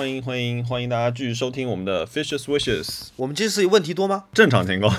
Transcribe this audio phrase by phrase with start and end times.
[0.00, 4.24] 欢迎欢迎欢迎大家继续收听我们的 Fishes Wishes，我们这次问题多吗？
[4.32, 4.90] 正常情况。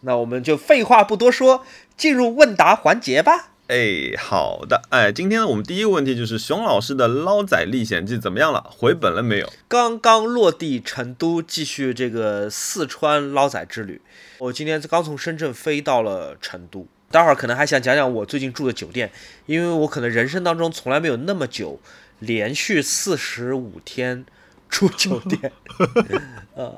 [0.00, 1.64] 那我们就废话不多说，
[1.96, 3.50] 进入问答环节吧。
[3.68, 8.68] 哎，好的，哎，今天呢，我们第一个问题就是熊老师的《捞仔历险记》怎么样了？
[8.76, 9.52] 回本了没有？
[9.68, 14.02] 刚刚落地成都，继续这个四川捞仔之旅。
[14.38, 19.12] 我今天刚从深圳飞到了成都，待会儿可能还想讲讲我最近住的酒店，
[19.46, 21.78] 因为我可能人生当中从来没有那么久。
[22.20, 24.24] 连续四十五天
[24.68, 25.52] 住酒店，
[26.54, 26.74] 呃，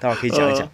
[0.00, 0.68] 待会儿可以讲一讲。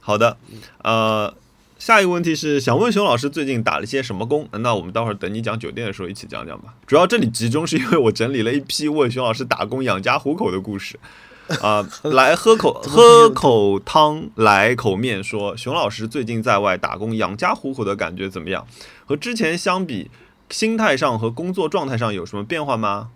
[0.00, 0.36] 好的，
[0.82, 1.34] 呃，
[1.78, 4.48] 下一个问题是想问熊老师最近打了些什么工？
[4.52, 6.74] 那我们待会儿等你讲酒店的时候一起讲讲吧。
[6.86, 10.98] 主要这里集中是因为我整理了一批问熊老师打工养家糊口的故事。
[11.60, 18.66] 啊， 来喝口喝口汤，来口面，说熊老师最近在外打工养家糊口的感觉怎么样？
[19.04, 20.10] 和之前相比，
[20.48, 23.10] 心态上和工作状态上有什么变化吗？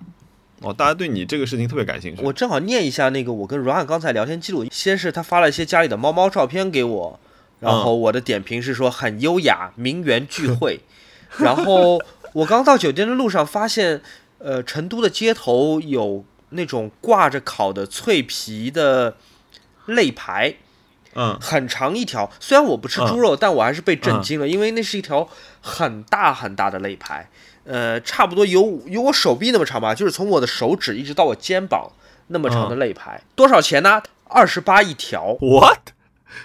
[0.63, 2.23] 哦，大家对你这个事情特别感兴趣。
[2.23, 4.65] 我正好念一下那个我跟阮刚才聊天记录。
[4.71, 7.21] 先是他发了一些家里的猫猫照片给我，
[7.61, 10.81] 然后我的点评是说很优雅，名媛聚会。
[11.39, 12.01] 然后
[12.33, 14.01] 我刚到酒店的路上发现，
[14.39, 19.17] 呃，成都的街头有那种挂着烤的脆皮的
[19.85, 20.55] 肋排，
[21.15, 22.31] 嗯，很长一条。
[22.41, 25.29] 虽然我不吃猪肉，但我还是被震惊了，因为那是一条
[25.61, 27.29] 很大很大的肋排。
[27.67, 31.91] 呃，差不多有有我手臂那么长吧，就是从我的手指一直到我肩膀
[32.29, 34.03] 那么长的肋排，多少钱呢？
[34.29, 35.37] 二十八一条。
[35.41, 35.91] What？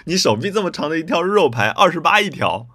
[0.04, 2.66] 你手臂这么长的一条肉排，二十八一条，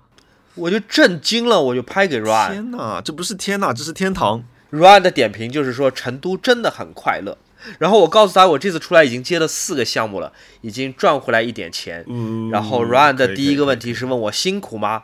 [0.56, 2.52] 我就震惊了，我就拍给 Ryan。
[2.52, 4.44] 天哪，这不是天哪，这是天堂。
[4.72, 7.38] Ryan 的点评就是说成都真的很快乐。
[7.80, 12.06] 然后我告诉他，我这次出来已经接了四个项目了，已经赚回来一点钱。
[12.08, 15.04] 嗯然后 Ryan 的第一个问题是问我辛苦吗？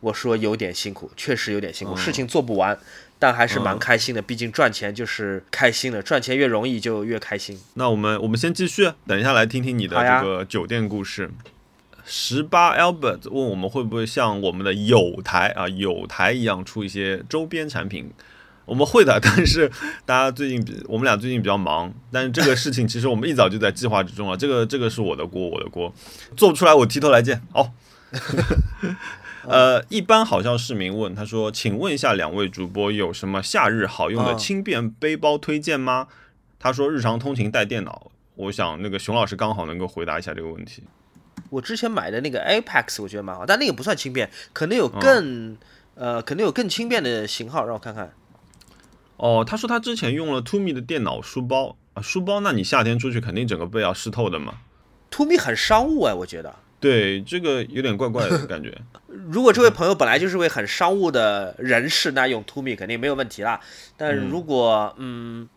[0.00, 2.78] 我说有点辛苦，确实有点辛苦，事情做不完，
[3.18, 4.22] 但还是蛮开心的。
[4.22, 7.58] 毕竟赚钱就是开心的，赚钱越容易就越开心。
[7.74, 11.30] 那我们我们先继续，等一下来听听你的这个酒店故事。
[12.04, 18.10] 十八 Albert 问我们会不会像我们的有台啊有台一样出一些周边产品？
[18.64, 19.70] 我们会的，但是
[20.06, 24.36] 大家最近比我们俩最近比较忙，但是这个事情其实我们一早就在计划之中了。
[24.36, 25.92] 这个这个是我的锅，我的锅，
[26.36, 27.42] 做不出来我提头来见。
[27.52, 27.72] 好。
[29.48, 36.08] 呃，一般好像市民问他说：“请问一下两位主播有什么夏日好用的轻便背包推荐吗？”
[36.58, 40.84] 他说：“日常通勤带电脑。”我想那个熊老师刚好能够回答一下这个问题。
[41.50, 45.56] 我之前买的那个 Apex 我觉得蛮好，但那个不算轻便，可能有更
[45.94, 48.12] 呃，可能有更轻便的型号，让我看看。
[49.16, 54.58] 哦，他说他之前用了 Tumi 的电脑书包啊，书包，那你夏天出去肯定整个背要湿透的嘛。
[55.10, 56.54] Tumi 很商务哎，我觉得。
[56.80, 58.72] 对，这个有点怪怪的感觉。
[59.30, 63.60] 如果这位朋友本来就是位很商务的人士，那用 To Me 肯定没有问题啦。
[63.96, 65.48] 但如果嗯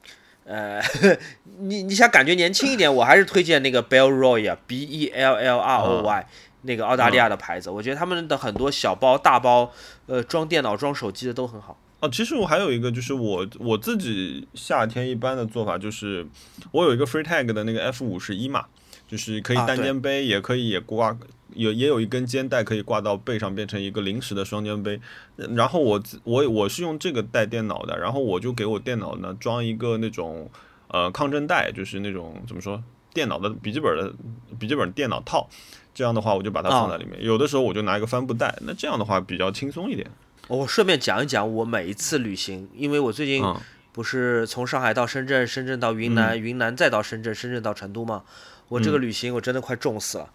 [0.44, 0.82] 呃，
[1.60, 6.28] 你你想感觉年轻一点，我还是推荐那个 Bellroy 啊，B E L L R O Y，
[6.64, 7.70] 那个澳大利亚的牌子。
[7.70, 9.72] 我觉得他们的很多小包、大包，
[10.08, 11.80] 呃，装电脑、装手机的都很好。
[12.00, 16.26] 哦，其实我还有一个，就是我我自己夏天一般的做法就是，
[16.72, 18.66] 我有一个 Free Tag 的那个 F 五十一嘛。
[19.12, 21.18] 就是可以单肩背，也可以也挂，
[21.54, 24.98] 有也有一根肩带可以挂到背上，变成一个临时的双肩背。
[25.36, 30.50] 然后我我我是用这个带电脑的，然后我就给我电脑呢装一个那种
[30.88, 32.82] 呃抗震带，就是那种怎么说，
[33.14, 34.14] 电脑的笔记本的
[34.58, 35.50] 笔记本电脑套。
[35.94, 37.22] 这样的话，我就把它放在里面。
[37.22, 40.10] 有的时候我就拿一个帆布袋，那这样的话比较轻松一点。
[40.48, 43.44] 我顺便讲一讲我每一次旅行，因为我最近
[43.92, 48.24] 不是从上海到深圳，深圳到云南，云南再到深圳，深圳到成都嘛。
[48.72, 50.30] 我这个旅行我真的快重死了，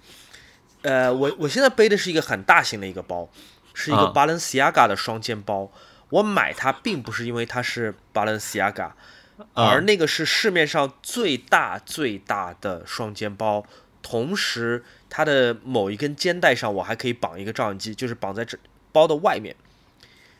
[0.83, 3.31] 呃，我我现在背的是一个很大型的一个包，
[3.73, 5.73] 是一个 Balenciaga 的双肩包。
[6.11, 8.91] 我买它并不是因为它是 Balenciaga，
[9.55, 13.65] 而那个是市面上最大最大的双肩包，
[14.03, 18.59] 同时它的某一根肩带上我还可以绑一个照相机，就是绑在这
[18.93, 19.57] 包的外面。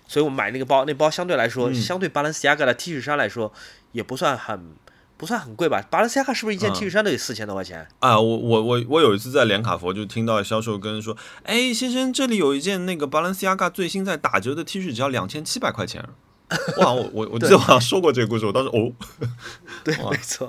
[0.07, 3.51] 所以我买那个包，那包相对来说，相对 Balenciaga 的 T 恤衫来说，
[3.93, 4.77] 也不算很。
[5.17, 5.83] 不算很贵吧？
[5.91, 7.87] 巴伦西亚卡是不是一件 T 恤衫都得四千多块钱？
[8.01, 16.05] 啊，我我我我有一次在连卡佛就听到销售跟人说：“哎，先生，这里有一件那个巴伦西亚卡最新在打折的 T 恤，只要两千七百块钱。
[16.79, 18.93] ”哇，我我我记得好像说过这个故事，我当时哦，
[19.83, 20.49] 对，没错。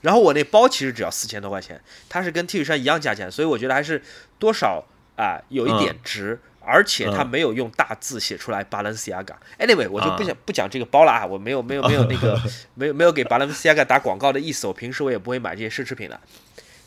[0.00, 4.02] 然后我那包其实只要四千多块钱，它是跟 T 恤衫一样价钱，所以我觉得还是
[4.38, 4.84] 多少
[5.16, 6.40] 啊有一点值。
[6.68, 9.34] 而且他没有用大字写出来 Balenciaga。
[9.58, 12.38] Anyway，我就不想不讲这个包了啊，我没有没有没有那个
[12.74, 14.66] 没有 没有给 Balenciaga 打广告的意思。
[14.66, 16.20] 我平时我也不会买这些奢侈品的。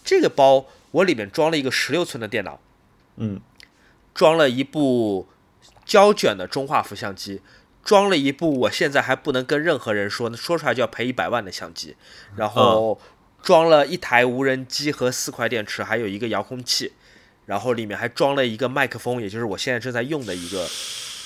[0.04, 2.60] 这个包我里面装了一个十六寸的电脑，
[3.18, 3.42] 嗯，
[4.14, 5.28] 装了一部
[5.86, 7.42] 胶卷的中画幅相机，
[7.84, 11.96] 装了一部我现在还不能跟任何人说，说出来就要赔一百万的相机，
[12.36, 13.00] 然后
[13.42, 16.94] 装了一台无人机和四块电池，还有一个遥控器，
[17.46, 20.68] 然后里面还装了一个麦克风，也就是我现在正在用的一个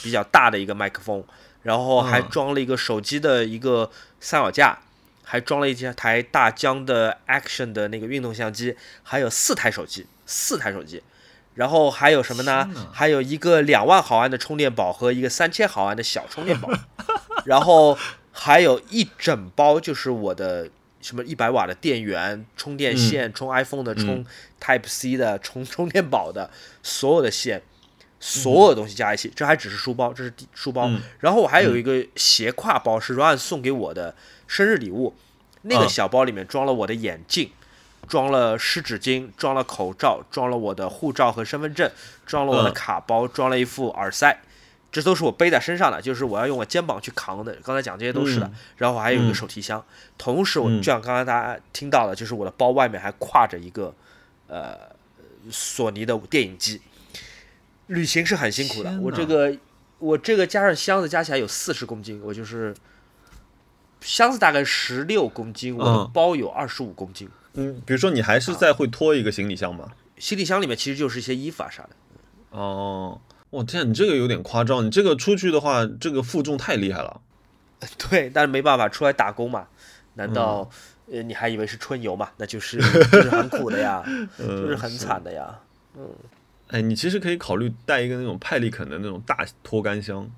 [0.02, 1.24] 比较大的一个麦克风，
[1.64, 4.80] 然后还装了一个手机的一个三脚架，
[5.24, 11.04] 还装了一台大疆的 Action 的那个运动相机，还有四台手机，四台手机。
[11.56, 12.70] 然后还有什么呢？
[12.92, 16.70] 还有一个两万毫安的充电宝和一个三千毫安的小充电宝，
[17.46, 17.98] 然后
[18.34, 20.70] 还有一整包就是我的
[21.06, 24.26] 什么一百瓦的电源、充电线、充 iPhone 的、充
[24.60, 26.50] Type C 的、充充电宝的
[26.82, 27.62] 所有的线，
[28.20, 30.90] 所有东西加一起，这还只是书包，这是书包。
[31.20, 34.16] 然后我还有一个斜挎包，是 Ryan 送给我的
[34.48, 35.14] 生日礼物，
[35.62, 37.52] 那个小包里面装了我的眼镜。
[38.08, 41.90] 装了湿纸巾，装了口罩，装了我的护照和身份证，
[42.24, 44.42] 装了我的卡包，装了一副耳塞，
[44.96, 47.54] 这都是我背在身上的，就是我要用我肩膀去扛的。
[47.66, 49.84] 刚才讲这些都是的，然后还有一个手提箱，
[50.18, 53.94] 同时我就像刚才大家听到的，就是我的包外面还挎着一个
[54.48, 54.78] 呃
[55.52, 56.82] 索尼的电影机。
[57.88, 59.54] 旅行是很辛苦的，我这个
[60.00, 62.74] 我这个加上箱子加起来有四十公斤，我就是
[64.00, 67.30] 箱子大概十六公斤，我的包有二十五公斤。
[67.56, 69.92] 嗯，比如说你还是在会拖一个行李箱吗？
[70.18, 71.90] 行李箱里面其实就是一些衣服啊啥的。
[72.52, 73.20] 哦，
[73.56, 77.22] 我天，你这个有点夸张，你这个出去的话，这个负重太厉害了。
[78.10, 79.68] 对，但是没办法，出来打工嘛，
[80.16, 80.70] 难道
[81.10, 82.32] 呃你还以为是春游嘛？
[82.38, 84.04] 那就是就是很苦的呀，
[84.38, 85.60] 就是很惨的呀。
[85.98, 86.10] 嗯，
[86.68, 90.30] 哎，你其实可以考虑带一个那种派力肯的那种大拖杆箱。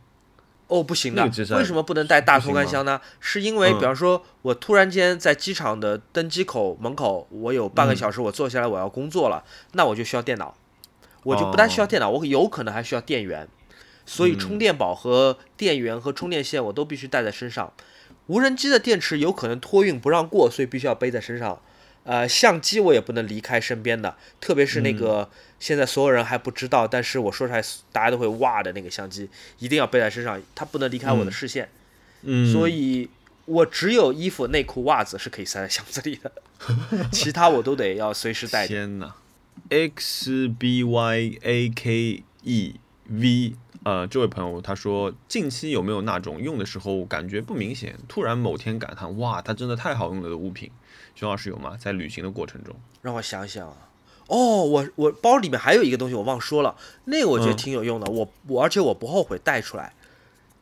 [0.68, 1.24] 哦，不行的，
[1.56, 3.00] 为什么不能带大拖杆箱呢？
[3.20, 10.54] 是因为，比方说，我突然间在机场的登机口门口，我有半个小时，我坐下来我要工作了，那我就需要电脑，
[11.28, 13.46] 我就不但需要电脑，我有可能还需要电源，
[14.06, 17.74] 所以充电宝和电源和充电线我都必须带在身上。
[18.28, 21.62] 无人机的电池有可能托运不让过，所以必须要背在身上。
[22.06, 25.30] 呃，相机我也不能离开身边的，特别是那个
[25.60, 29.30] 现在所有人还不知道，但是我说出来大家都会哇的那个相机，
[29.60, 31.70] 一定要背在身上，它不能离开我的视线。
[32.22, 33.10] 嗯，所以
[33.44, 36.32] 我只有衣服、内裤、袜子是可以塞在箱子里的，
[37.12, 38.66] 其他我都得要随时带。
[38.66, 39.14] 天哪
[39.70, 42.76] ！X B Y A K E
[43.10, 50.72] V，呃，这位朋友他说，近期有没有那种用的时候感觉不明显，突然某天感叹哇，它真的太好用了的物品？
[51.16, 51.76] 熊老师有吗？
[51.80, 53.90] 在旅行的过程中，让我想想啊。
[54.28, 56.76] 哦，我我包里面还有一个东西，我忘说了，
[57.06, 58.12] 那个我觉得挺有用的。
[58.12, 59.94] 我我而且我不后悔带出来。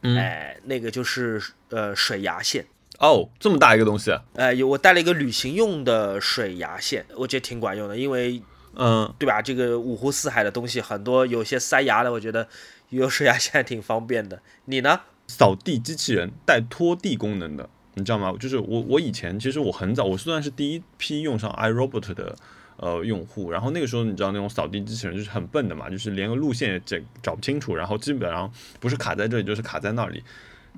[0.01, 2.63] 哎，那个就是呃水牙线。
[3.00, 4.16] 哦，这么大一个东西。
[4.36, 8.40] 哎，有我带了一个旅行用的水牙线，我觉得挺管用的，因为
[8.75, 9.42] 嗯，对吧？
[9.42, 12.48] 这个五湖四海的东西很多，有些塞牙的，我觉得
[12.89, 14.42] 有水牙现在挺方便的。
[14.66, 15.01] 你呢？
[15.27, 17.69] 扫地机器人带拖地功能的。
[17.98, 18.33] 你知道吗？
[18.38, 22.36] 就是我，我以前其实我很早，我虽然是第一批用上 iRobot 的
[22.75, 23.50] 呃用户。
[23.50, 28.51] 然后那个时候，你知道那种扫地机器人就是很笨的嘛，就是连个路线也找找不清楚，然后基本上
[28.81, 30.22] 不是卡在这里就是卡在那里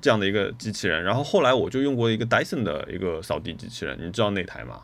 [0.00, 1.02] 这样的一个机器人。
[1.02, 4.82] 然后后来我就用过一个 Dyson 的一个扫地机器人，你知道那台吗？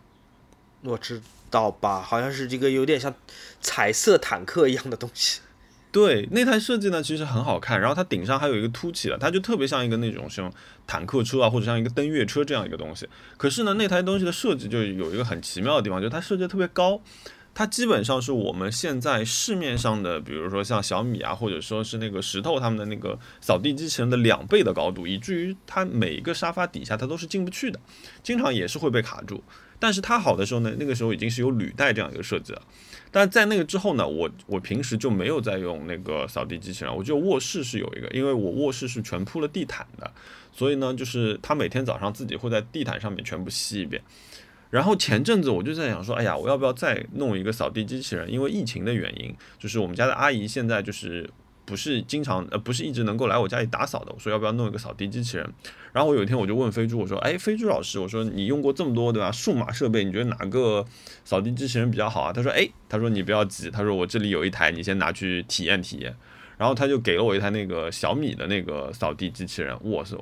[0.83, 1.23] 我知
[1.55, 3.15] 道吧，好像是这个有点像
[3.61, 5.41] 彩色坦克一样的东西。
[5.95, 10.53] 对，那台设计呢其实很好看，然后它顶上还有一个凸起的，它就特别像一个那种像
[10.89, 13.09] 坦克车啊，或者像一个登月车这样一个东西。
[13.37, 17.01] 可是呢，那台东西的设计就有一个很奇妙的地方，就是它设计特别高，
[17.55, 27.79] 它基本上是我们现在市面上的，比如说像小米啊，或者说是那个石头他们的那个扫地机器人的两倍的高度，以至于它每一个沙发底下它都是进不去的，
[28.21, 29.45] 经常也是会被卡住。
[29.85, 32.63] 但是它好的时候呢，那个时候已经是有履带这样一个设计了。
[33.11, 40.11] 但在那个之后呢，我我平时就没有再用那个扫地机器人，我就卧室是有一个，因为我卧室是全铺了地毯的，
[40.53, 44.01] 所以呢，就是他每天早上自己会在地毯上面全部吸一遍。
[44.71, 48.33] 然后前阵子我就在想说，哎呀，我要不要再弄一个扫地机器人？
[48.33, 51.29] 因为疫情的原因，就是我们家的阿姨现在就是。
[51.67, 54.13] 不是经常呃，不是一直能够来我家里打扫的。
[54.13, 55.53] 我说要不要弄一个扫地机器人？
[55.93, 59.31] 然后我有一天我就问飞猪，我说：“哎，飞猪老师，我说你用过这么多对吧？
[59.33, 60.85] 数码设备，你觉得哪个
[61.25, 66.15] 扫地机器人比较好啊？”他说：“哎，他说你不要急，他说我这里有一台，你先拿去体验体验。”
[66.59, 70.17] 然后他就给了我一台那个小米的那个扫地机器人，哇塞，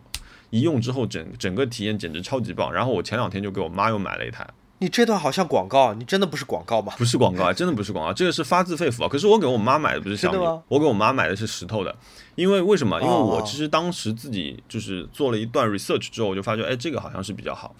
[0.50, 2.72] 一用之后整整个体验简直超级棒。
[2.72, 4.46] 然后我前两天就给我妈又买了一台。
[4.82, 6.92] 你这段好像广告，你真的不是广告吗？
[6.98, 9.08] 不是广告啊，真的不是广告，这个是发自肺腑啊。
[9.08, 11.96] 可是我给我妈买的不是小米，我给我妈买的是石头的，
[12.34, 13.00] 因为为什么？
[13.00, 17.72] 因为我其实当时自己就是做了一段 research 之后，我就发觉，哎，这个好像是比较好。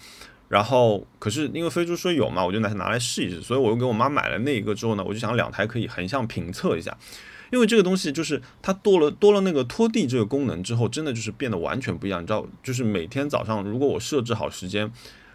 [0.47, 3.41] 然后，可是因为飞猪说有嘛，我就拿拿来试一试。
[3.41, 6.97] 所以我又给我妈买了那一个之后呢，我就想两台可以横向评测一下。
[7.51, 12.21] 因为这个东西就是它多了多了那个拖地这个功能之后，真的就是变得完全不一样。
[12.21, 14.89] 你知道，就是每天早上如果我设置好时间，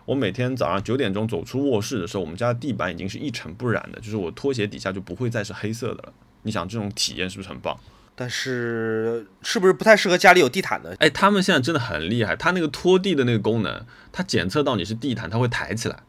[0.08, 6.12] 我每天早上九点钟走出卧室的时候，我们家的地板已经是一尘不染的，就是我拖鞋底下就不会再是黑色的了。
[6.44, 7.78] 你想这种体验是不是很棒？
[8.14, 10.96] 但是是不是不太适合家里有地毯的？
[10.98, 16.02] 哎，他们现在真的很厉害，它那个拖地的那个功能，它检测到你是地毯，它会抬起来。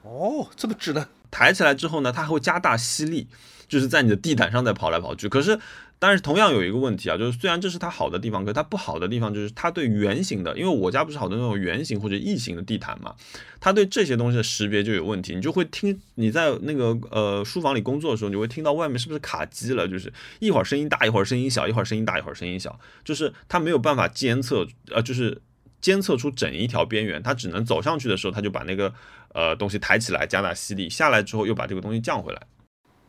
[0.00, 1.06] 哦，这么智能！
[1.30, 3.28] 抬起来之后呢，它还会加大吸力，
[3.70, 5.28] 就是在你的地毯上在跑来跑去。
[5.28, 5.58] 可是，
[5.98, 13.14] 但是同样有一个问题啊，就是虽然这是它好的地方，可是它不好的地方就是它对圆形的，因为我家不是好多那种圆形或者异形的地毯嘛，
[13.60, 15.34] 它对这些东西的识别就有问题。
[15.34, 19.86] 你就会听你在那个呃书房里工作的时候，你会听到外面是不是卡机了？
[19.86, 25.40] 就是一会儿声音大，一会儿声音小，一会儿声音大，一会儿声音小，就是它没有办法监测，呃，就是
[25.80, 28.92] 监测出整一条边缘，它只能走上去的时候，它就把那个。
[29.32, 32.42] 呃，东西抬起来加大吸力，下来之后又把这个东西降回来。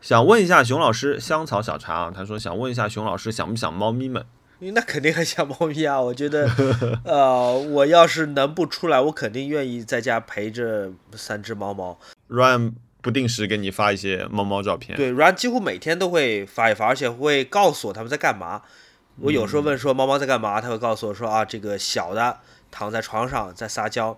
[0.02, 4.26] 想问一下熊老师，香草小茶啊，他说想问一下熊老师，想不想猫咪们？
[4.74, 6.02] 那肯定很想猫咪啊！
[6.02, 6.50] 我觉得，
[7.06, 12.00] 呃，我要是能不出来，我肯定愿意在家陪着三只猫猫。
[12.30, 14.96] Ryan 不定时给你发一些猫猫照片。
[14.98, 18.62] 对，Ryan 几乎每天都会发一发，而且会告诉我他们在干嘛。
[19.20, 22.40] 我有时候问说猫猫在干嘛，他会告诉我说啊，这个小的
[22.72, 24.18] 躺在床上在撒娇。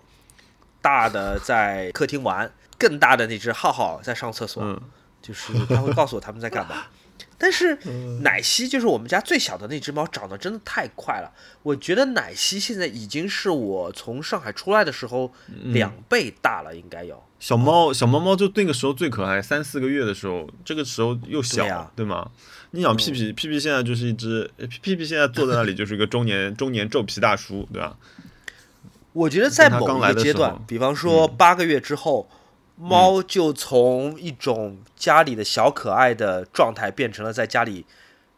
[0.81, 4.81] 大的在客厅玩，更大的那只浩浩在上厕所，
[5.23, 6.83] 就是他会告诉我他们在干嘛。
[7.35, 7.77] 但是
[8.21, 11.29] 奶昔就是我们家最小的那只猫，长得真的太快了。
[11.61, 15.33] 我觉得奶昔现在已经是我从上海出来的时候
[15.65, 17.21] 两倍大了，应该有。
[17.39, 22.31] 小猫小猫猫就那个时候最可爱，三四个月的时候，这个时候又小，对吗？
[22.71, 24.49] 你想屁屁屁屁现在就是一只
[24.81, 27.97] 屁屁现在坐在那里就是一个中年 中年皱皮大叔，对吧？
[29.11, 32.29] 我觉得在某一个阶段，比方说八个月之后，
[32.75, 37.85] 猫就从一种家里的小可爱的状态，变成了在家里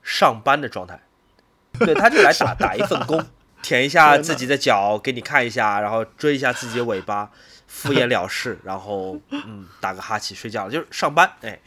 [0.04, 1.02] 上班的状态。
[1.80, 3.26] 对，它就来打打一份工，
[3.62, 7.30] 舔一下自己的脚，给你看一下，然后追一下自己的尾巴，
[7.68, 11.30] 敷衍了事，然后嗯，打个哈欠睡觉，就是上班。
[11.42, 11.60] 哎，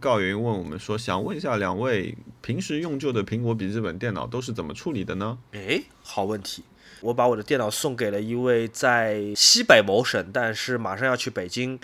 [0.00, 5.38] 告云问我们说，想问一下两位，平时用旧的苹果笔记本电脑都是怎么处理的呢？
[5.52, 6.64] 哎，好问题。
[7.02, 11.78] 我把我的电脑送给了一位在西北某省，但是马上要去北京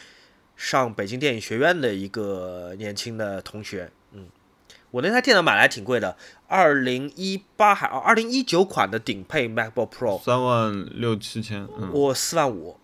[0.57, 3.91] 上北京电影学院的一个年轻的同学。
[4.13, 4.27] 嗯，
[4.91, 11.69] 我那台电脑买来挺贵的，二零一八还二零一九款的顶配 MacBook Pro，三万六七千。
[11.93, 12.79] 我四万五。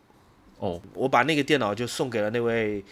[0.58, 2.84] 哦，我把那个电脑就送给了那位。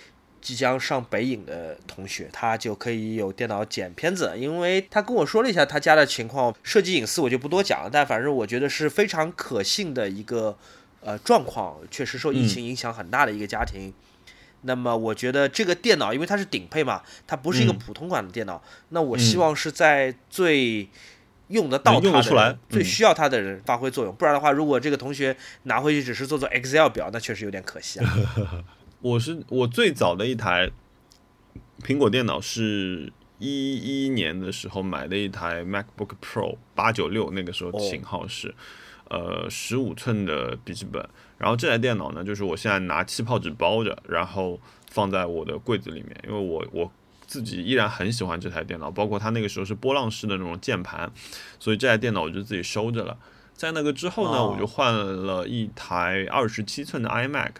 [0.43, 7.89] 即将上北影的同学，他就可以有电脑剪片子，因为他跟我说了一下他家的情况，涉及隐私我就不多讲了。
[7.91, 10.59] 但反正我觉得是非常可信的一个
[11.01, 13.95] 呃状况，确实受疫情影响很大的一个家庭。
[14.63, 18.63] 那么我觉得这个电脑，因为它是顶配嘛，它不是一个普通款的电脑。
[18.91, 20.89] 那我希望是在最
[21.49, 24.15] 用得到它的、最需要它的人发挥作用。
[24.15, 28.07] 不然的话，如果这个同学拿回去只是做做 Excel 表，那确实有点可惜啊。
[29.03, 30.71] 我是我最早的一台
[31.81, 38.55] 苹果电脑是一一年的时候买的一台 MacBook Pro 八九六，那个时候型号是
[39.11, 41.05] 呃十五寸的笔记本。
[41.37, 46.89] 然后这台电脑呢，就是我现在拿气泡纸包着，然后放在我的柜子里面，因为我我
[47.27, 51.13] 自己依然很喜欢这台电脑，包括它那个时候是波浪式的那种键盘，
[51.59, 53.19] 所以这台电脑我就自己收着了。
[53.53, 57.51] 在那个之后呢，我就换了一台二十七寸的 iMac。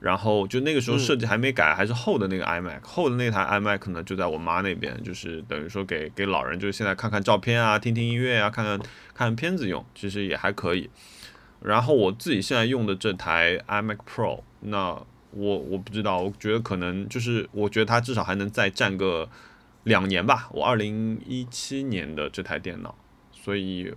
[0.00, 8.80] 然后就那个时候设计还没改，还是厚的那个 iMac，厚的那台 iMac 呢就在我妈那边，就是等于说给给老人，就是现在看看照片啊，听听音乐啊，看看
[9.12, 10.88] 看片子用，其实也还可以。
[11.62, 14.98] 然后我自己现在用的这台 iMac Pro，那
[15.32, 19.28] 我我不知道，我觉得可能就是我觉得它至少还能再战个
[19.84, 20.48] 两年吧。
[20.52, 22.94] 我二零一七年的这台电脑，
[23.30, 23.92] 所以。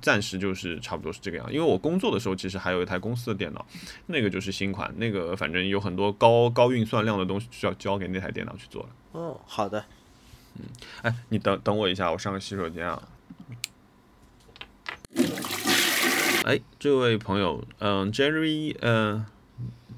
[0.00, 3.64] 暂时就是差不多是这个样，因为我工作的时候其实还有一台公司的电脑，
[4.06, 8.88] 那个就是新款，那个反正有很多高高运算量的东西需要交给那台电脑去做了。
[9.12, 9.84] 哦，好的。
[10.56, 10.64] 嗯，
[11.02, 13.08] 哎，你等等我一下，我上个洗手间啊。
[16.44, 19.26] 哎，这位朋友，嗯，Jerry，嗯。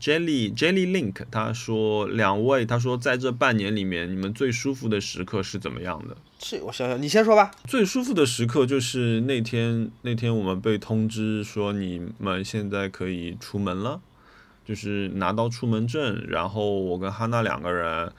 [0.01, 6.17] Jelly Jelly Link，他说两位，他说在这半年里面，你们最舒服的时刻是怎么样的？
[6.43, 7.51] 是我想想，你先说吧。
[7.67, 14.01] 最舒服的时刻就是那天，那天我们被通知说你们现在可以出门了，
[14.65, 18.13] 就是拿到出门证，然后我跟哈娜两个人，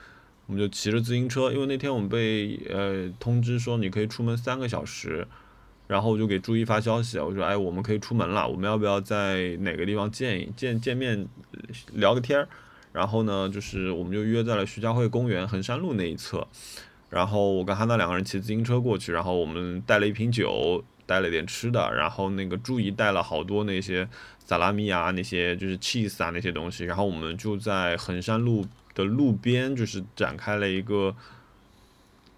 [0.46, 5.26] 我们就骑着自行车，因为那天我们被呃通知说你可以出门三个小时。
[5.86, 11.28] 然后我就给朱一发消息，我说：“哎，我们可以出门了，我们要不要在哪个地方见见见面，
[11.92, 12.48] 聊个天儿？”
[12.90, 16.48] 然后呢，就是我们就约在了徐家汇公园衡山路那一侧。
[17.14, 24.08] 然后我跟哈娜两个人骑自行车过去，然后我们带了一瓶酒，带了点吃的，然后那个朱怡带了好多那些
[24.44, 28.66] 萨拉米啊，那些就是 cheese 啊那些东西，然后我们就在衡山路
[28.96, 31.14] 的路边，就是展开了一个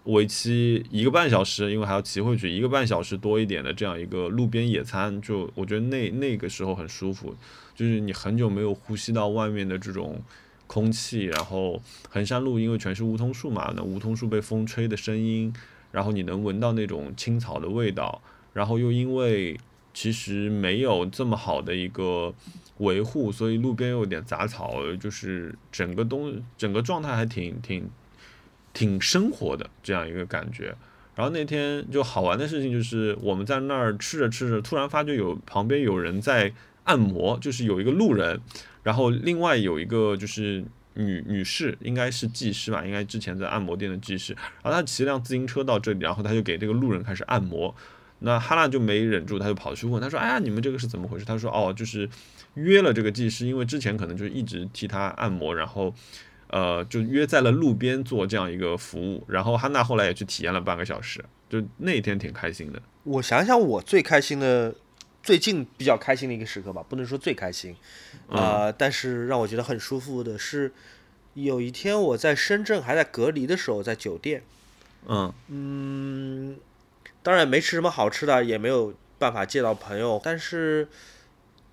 [0.03, 7.35] 为期一个半小时，因为还要骑回去，一个半小时多一点的这样一个路边野餐，就我觉得那那个时候很舒服，
[7.73, 10.21] 就是你很久没有呼吸到外面的这种。
[10.67, 15.51] 空气，然后衡山路因为全是梧桐树嘛，那梧桐树被风吹的声音，
[15.91, 18.21] 然后你能闻到那种青草的味道，
[18.53, 19.57] 然后又因为
[19.93, 22.33] 其实没有这么好的一个
[22.79, 27.89] 维护，所以路边有点杂草，就是整个东整个状态还挺挺
[28.73, 30.75] 挺生活的这样一个感觉。
[31.15, 38.39] 然后那天就好玩的事情就是我们在那儿吃着吃着，突然发觉有旁边有人在按摩，就是有一个路人。
[38.87, 40.63] 然后另外有一个就是
[40.93, 44.31] 女女士，应该是技师吧，应该之前在按摩店的技师。
[44.63, 47.75] 然后她骑辆自行车到这里，然后她就给这个路人开始按摩。
[48.19, 52.09] 那哈娜就没忍住，他就跑去问，他说：“哎呀，你们这个是怎么回事？”他说：“哦，就是
[52.53, 55.93] 约了这个技师，因为之前可能就一直替他按摩，然后
[56.47, 59.21] 呃就约在了路边做这样一个服务。
[59.27, 62.81] 然后哈娜后来也去体验了半个小时，就那天挺开心的。
[63.03, 64.73] 我想想，我最开心的。
[65.27, 67.75] 最近比较开心的一个时刻吧，不能说最开心，
[68.29, 70.71] 啊，但是让我觉得很舒服的是，
[71.33, 74.41] 有一天我在深圳还在隔离的时候，在酒店，
[75.05, 75.33] 嗯。
[75.49, 76.57] 嗯，
[77.21, 80.87] 当然没吃什么好吃的，也没有办法见到朋友，但是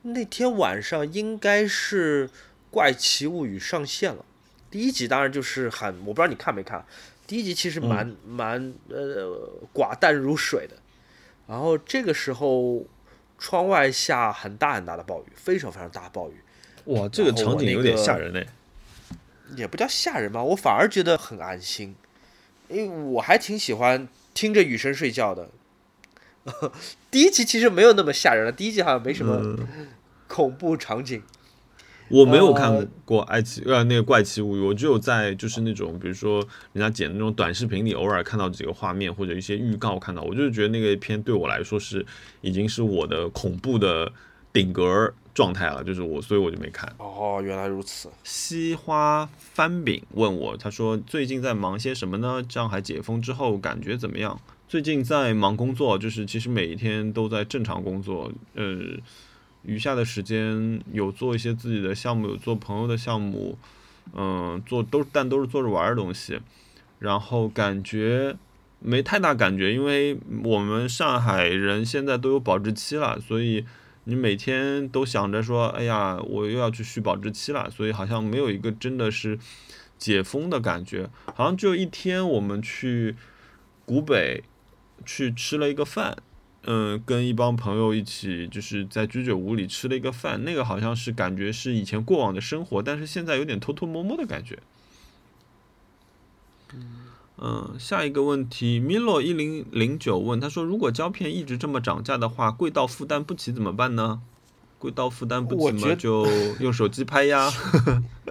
[0.02, 2.26] 那天晚上应该是
[2.72, 4.24] 《怪奇物语》上线了，
[4.68, 6.84] 第一集当然就是很，我不知道你看没看，
[7.24, 10.74] 第一集其实蛮蛮呃寡淡如水的，
[11.46, 12.84] 然后这个时候。
[13.38, 16.40] 窗外下很大很大的暴雨，非常非常大暴雨。
[16.86, 18.46] 哇，这个场景有点吓人嘞。
[19.56, 21.94] 也不叫吓人吧，我反而觉得很安心，
[22.68, 25.50] 因为我还挺喜欢听着雨声睡觉的。
[27.10, 29.56] 第一集其实没有那么吓人了，第一集好像没什么
[30.26, 31.22] 恐怖场景。
[32.08, 42.04] 我没有看过《爱奇呃那个怪奇物语》，我只有在就是那种比如说人家剪的那种短视频里，偶尔看到几个画面或者一些预告看到，我就是觉得那个片对我来说是
[42.42, 44.12] 已经是我的恐怖的
[44.52, 46.92] 顶格状态了，就是我所以我就没看。
[46.98, 48.10] 哦，原来如此。
[48.22, 52.44] 西花翻饼问我，他说最近在忙些什么呢？
[52.48, 54.38] 上海解封之后感觉怎么样？
[54.68, 58.78] 最近在忙工作，就是其实每一天都在正常工作，呃。
[59.64, 63.58] 余下的时间有做一些自己的项目，有做朋友的项目，
[64.12, 66.38] 嗯，做都但都是做着玩的东西，
[66.98, 68.36] 然后感觉
[68.80, 73.64] 没太大感觉，因为我们上海人现在都有保质期了，所以
[74.04, 79.38] 你每天都想着说，哎呀，我又要去续保质期了，所以好像没有一个真的是
[79.96, 83.16] 解封的感觉，好像就一天我们去
[83.86, 84.44] 古北
[85.06, 86.18] 去吃了一个饭。
[86.66, 94.58] 嗯，跟一帮朋友一起，就是在居酒屋里吃了一个饭，那个好像是感觉是以前过往的生活，但是现在有点偷偷摸摸的感觉。
[97.36, 104.22] 嗯，下一个问题，Milo 一零零九问他说：“如果胶片一直这么涨价的话，贵到负担不起怎么办呢？
[104.78, 106.26] 贵到负担不起嘛，就
[106.60, 107.52] 用手机拍呀。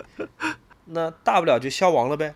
[0.86, 2.34] 那大不了就消亡了呗。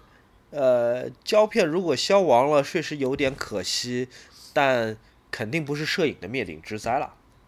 [0.51, 4.09] 呃，胶片如果消亡了，确实有点可惜，
[4.53, 4.95] 但。
[5.29, 7.05] 肯定不是摄影的灭顶之灾了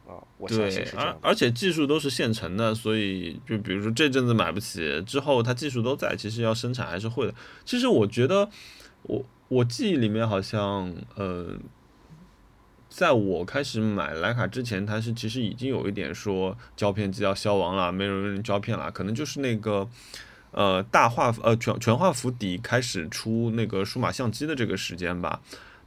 [0.08, 0.20] 啊！
[0.38, 1.18] 我相信是这样。
[1.22, 7.34] 而而且技术都是现成的，所以就比如说这阵子买不起，之后它技术都在，其实要生产还是会的。
[7.63, 8.50] 其实我觉得，
[9.04, 11.56] 我我记忆里面好像，呃，
[12.89, 19.88] 在我开始买徕卡之前，它是其实已经有一点说胶片机要消亡了，没有人胶片了，可能就是那个
[20.52, 25.39] 呃大画呃全全画幅底开始出那个数码相机的这个时间吧。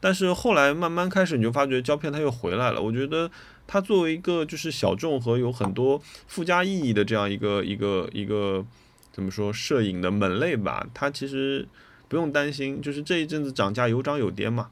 [0.02, 2.82] 但是后来慢慢开始，你就发觉胶片它又回来了。
[2.82, 3.30] 我觉得
[3.68, 8.66] 它作为一个就是小众和有很多附加意义的这样一个一个一个
[9.12, 11.68] 怎么说摄影的门类吧，它其实
[12.08, 14.70] 不用担心，就是这一阵子涨价有涨有跌嘛。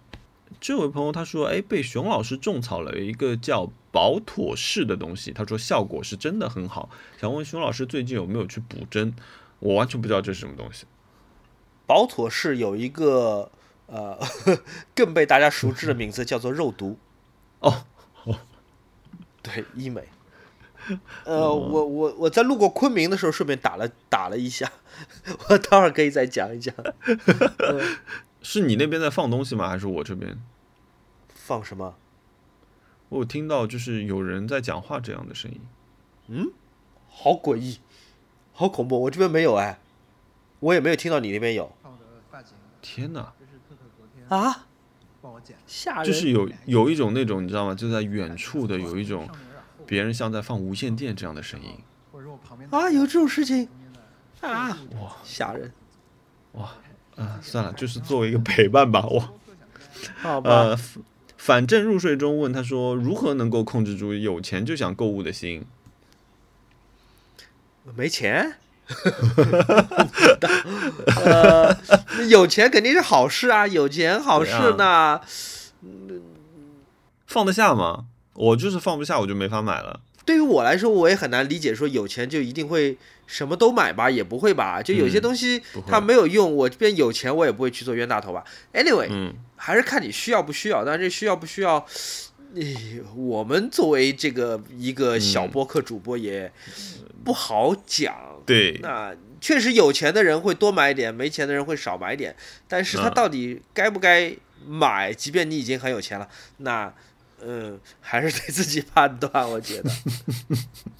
[0.61, 6.91] 这位朋友他说，哎，被熊老师种草了一个叫保妥适的东西，他说效果是真的很好，
[7.21, 9.15] 想问熊老师最近有没有去补针？
[9.61, 10.87] 我完全不知道这是什么东西。
[11.87, 13.53] 保妥适有一个。
[13.91, 14.19] 呃，
[14.95, 16.97] 更被大家熟知的名字叫做肉毒，
[17.59, 17.85] 哦，
[18.25, 18.39] 哦
[19.43, 20.09] 对，医美。
[21.25, 24.73] 呃，我我我在路过昆明的时候，顺便打了打了一下，
[25.51, 26.75] 我待会儿可以再讲一讲。
[28.43, 29.69] 是你那边在放东西吗？
[29.69, 30.39] 还是我这边
[31.29, 31.97] 放什么？
[33.11, 35.61] 我有听到就是有人在讲话这样的声音。
[36.29, 36.53] 嗯，
[37.09, 37.81] 好诡异，
[38.53, 38.99] 好恐怖！
[39.03, 39.79] 我这边没有哎，
[40.61, 41.71] 我也没有听到你那边有。
[42.81, 43.33] 天哪！
[44.31, 44.67] 啊，
[45.67, 46.05] 吓人！
[46.05, 47.75] 就是有有一种那种你知道吗？
[47.75, 49.29] 就在远处的有一种
[49.87, 51.71] 别人像在放无线电这样的声音。
[52.71, 53.69] 啊，有这种事情
[54.41, 54.79] 啊！
[55.01, 55.73] 哇，吓人！
[56.53, 56.73] 哇，
[57.17, 59.05] 啊，算了，就是作为一个陪伴吧。
[59.07, 59.35] 我，
[60.17, 60.77] 好吧。
[61.37, 65.65] 反正入睡中问他说：“如何能够控制住有钱就想购物的心？”
[67.97, 68.59] 没钱。
[71.25, 71.77] 呃，
[72.29, 75.21] 有钱肯定是好事啊，有钱好事呢。
[77.27, 78.07] 放得下吗？
[78.35, 80.01] 我就是放不下，我就没法买了。
[80.25, 84.11] 对于我来说，我也很难理解，说有钱就一定会什么都买吧？
[84.11, 84.83] 也不会吧？
[84.83, 90.85] 就有些东西它没有用，我这边有钱，我也不会去做冤大头吧？Anyway，嗯，还是看你需要不需要。
[90.85, 91.85] 但是这需要不需要？
[93.15, 96.53] 我们作为这个一个小播客主播也
[97.25, 98.15] 不好讲。
[98.45, 102.35] 对，那确实有钱的人会多买一点，没钱的人会少买一点。
[102.69, 104.35] 但是他到底该不该
[104.67, 105.13] 买？
[105.13, 106.93] 即便你已经很有钱了，那。
[107.43, 109.49] 嗯，还是得自己判断。
[109.49, 109.91] 我觉得，
[110.49, 110.57] 我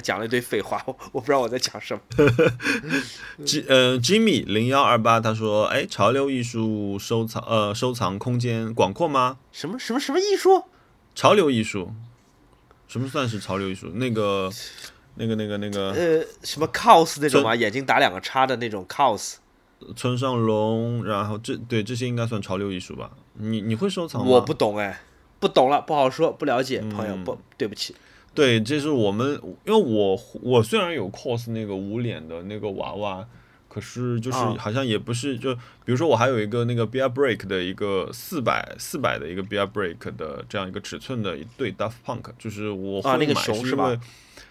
[0.00, 2.00] 讲了一堆废话，我我不知道我在讲什么。
[3.44, 9.38] J 呃，Jimmy 零幺二八他说：“哎，潮流艺术收藏呃收藏空间广阔吗？
[9.52, 10.64] 什么什么什么艺术？
[11.14, 11.92] 潮流艺术？
[12.88, 13.88] 什么算是潮流艺术？
[13.94, 14.50] 那个
[15.16, 17.54] 那个那个那个呃什么 cos 那种吗？
[17.54, 19.34] 眼睛打两个叉的那种 cos？
[19.94, 23.10] 村上龙，然后这对这些应该算潮流艺术吧？
[23.34, 24.28] 你你会收藏吗？
[24.28, 25.02] 我不懂哎。”
[25.38, 27.94] 不懂了，不好说，不了解，朋友，不对不起。
[28.36, 33.26] 对，这是我们，因为我我虽然有 cos 那个无脸的那个娃娃，
[33.68, 43.98] 可是就是好像也不是，就比如说我还有一个那个 Bear Break 的一个四百四百的一个 Bear Break 的这样一个尺寸的一对 Daft Punk，就是我会买是因为。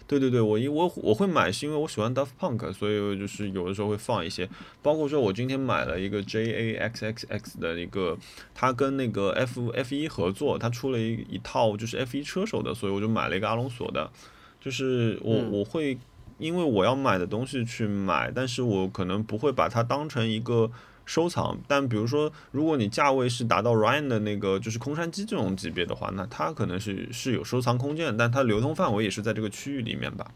[0.06, 4.48] 对对对，我因我我会买是因为我喜欢 Daft Punk，所以就是有的时候会放一些，
[4.82, 8.16] 包括说我今天买了一个 J A X X X 的一个，
[8.54, 14.10] 他跟那个 F F 一合作，他出了一一套就是 F 一车手的，所以我就买了一个阿隆索的，
[14.60, 15.98] 就是我我会
[16.38, 20.70] 因为我要买的东西去买，但是我可能不会把它当成一个。
[21.06, 30.30] 收藏，但比如说，如果你价位是达到 Ryan 的那个就是空山鸡这种级别的话，那它可能是是有收藏空间，但它流通范围也是在这个区域里面吧。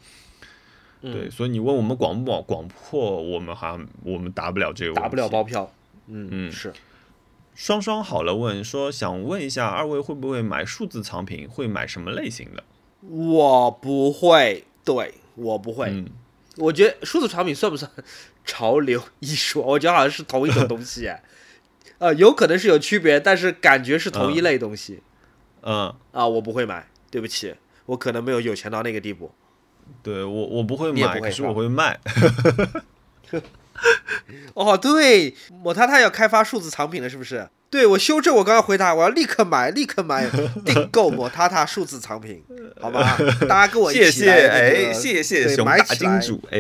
[1.03, 5.71] 对，所以你问我们广不广广阔，我们好像我们答不了这个，打不了包票。
[6.07, 6.73] 嗯嗯，是。
[7.55, 11.49] 双双好了，问说想问一下二位会不会买数字藏品？
[11.49, 12.63] 会买什么类型的？
[13.01, 16.05] 我不会，对我不会。
[16.57, 17.91] 我觉得数字藏品算不算？
[18.45, 21.13] 潮流艺术， 我觉得好像是同一种东西，
[21.99, 25.03] 呃，有可能是有区别，但是感觉是同一类东西。
[25.63, 27.55] 嗯，啊，我不会买，对不起，
[27.87, 29.31] 我可能没有有钱到那个地步。
[30.03, 31.99] 对我，我不会买，可是我会卖。
[34.55, 37.49] 哦，对，某太太要开发数字藏品了，是不是？
[37.69, 40.29] 对我修正，我刚刚回答，我要立刻买，立刻买，
[40.65, 42.43] 订购某太太数字藏品，
[42.81, 43.17] 好吧？
[43.49, 46.59] 大家跟我一起谢谢，哎，谢谢熊大金主，哎。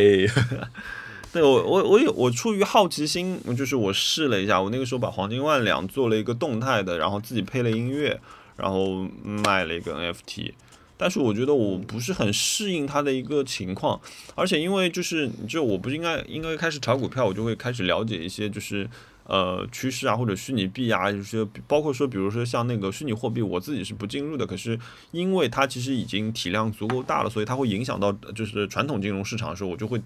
[1.32, 8.20] 对我我我有我出于好奇心，就是我试了一下，我那个时候把黄金万两做了一个动态的，然后自己配了音乐，
[8.56, 10.52] 然后卖了一个 NFT，
[10.96, 14.00] 但是我觉得我不是很适应它的一个情况，
[14.34, 18.90] 而且因为就是就我不应该应该开始炒股票，我就会开始了解一些就是
[19.22, 24.76] 呃趋势啊或者虚拟币啊，就是包括说比如说像那个虚拟货币，我自己是不进入的，可是
[25.12, 30.02] 因为它其实已经体量足够大了，所以它会影响到就是传统金融市场的时候，我就会。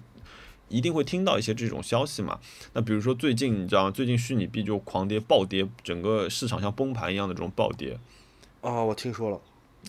[0.69, 2.39] 一定会听到一些这种消息嘛？
[2.73, 3.91] 那比如说最近你知道吗？
[3.91, 7.97] 最近虚拟币就狂跌暴跌，整个市场像崩盘一样的这种暴跌。
[8.61, 9.39] 啊，我听说了。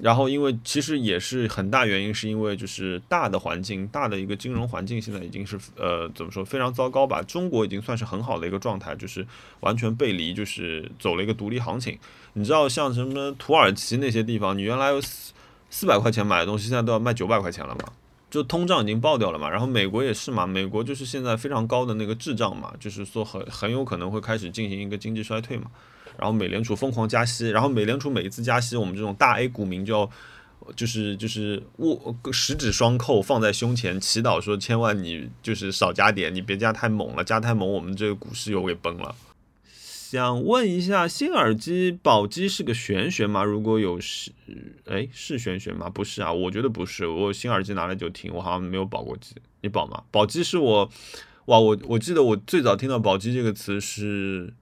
[0.02, 7.22] 然后因为其实也是很大原因，是因为就是大的环境，大的一个金融环境现在已经是呃怎么说非常糟糕吧？
[7.22, 9.26] 中国已经算是很好的一个状态，就是
[9.60, 11.98] 完全背离，就是走了一个独立行情。
[12.34, 15.32] 你知道像什么土耳其那些地方，你原来四
[15.70, 17.84] 四百块钱买的东西，现在都要卖九百块钱了吗？
[18.28, 25.70] 就通胀已经爆掉了嘛，然后美国也是嘛，美国就是现在非常高的那个滞胀嘛，就是说很很有可能会开始进行一个经济衰退嘛，
[26.18, 30.10] 然后美联储疯狂加息，然后美联储每一次加息，我们这种大 A 股民就要
[30.74, 39.14] 就是就是握十指双扣放在胸前祈祷说千万你就是少加点，你别加太猛了，加太猛我们这个股市又给崩了。
[40.08, 43.42] 想问一下，新耳机保机是个玄学吗？
[43.42, 44.30] 如果有是，
[44.84, 45.90] 哎，是玄学吗？
[45.90, 47.08] 不是啊，我觉得不是。
[47.08, 49.34] 我新耳机拿来就听，我好像没有保过机。
[49.62, 50.04] 你保吗？
[50.12, 50.88] 保机是我，
[51.46, 54.54] 哇，我我记得我最早听到保机这个词是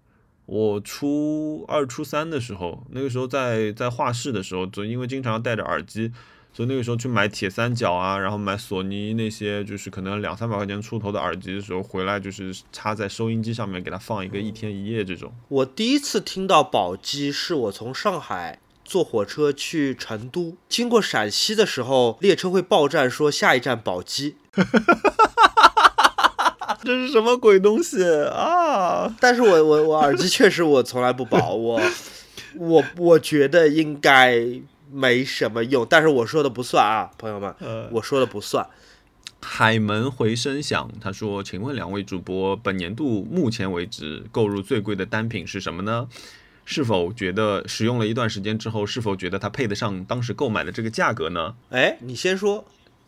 [0.47, 6.11] 我初二、初三的时候，那个时候在在画室的时候，就因为经常戴着耳机，
[6.57, 15.33] 所以那个时候去买铁三角啊，然后买索尼那些就是可能两三百块钱出头的耳机的时候，回来就是插在收音机上面给它放一个一天一夜这种。
[15.49, 24.37] 我第一次听到宝鸡是我从上海坐火车去成都，经过陕西的时候，列车会报站说下一站宝鸡。
[26.85, 29.13] 这是什么鬼东西啊？
[29.19, 31.81] 但是我我我耳机确实我从来不保，我
[32.57, 34.61] 我我觉得应该。
[34.95, 37.53] 没什么用，但是我说的不算啊，朋友们，
[37.91, 38.65] 我说的不算。
[39.41, 46.09] 海门回声响，他说：“请问两位主播，本年度目前为止购入最贵的单品是什么呢？
[46.65, 52.65] 是否觉得使用了一段时间之后，是否觉得它配得上当时购买的这个价格呢？”哎，你先说。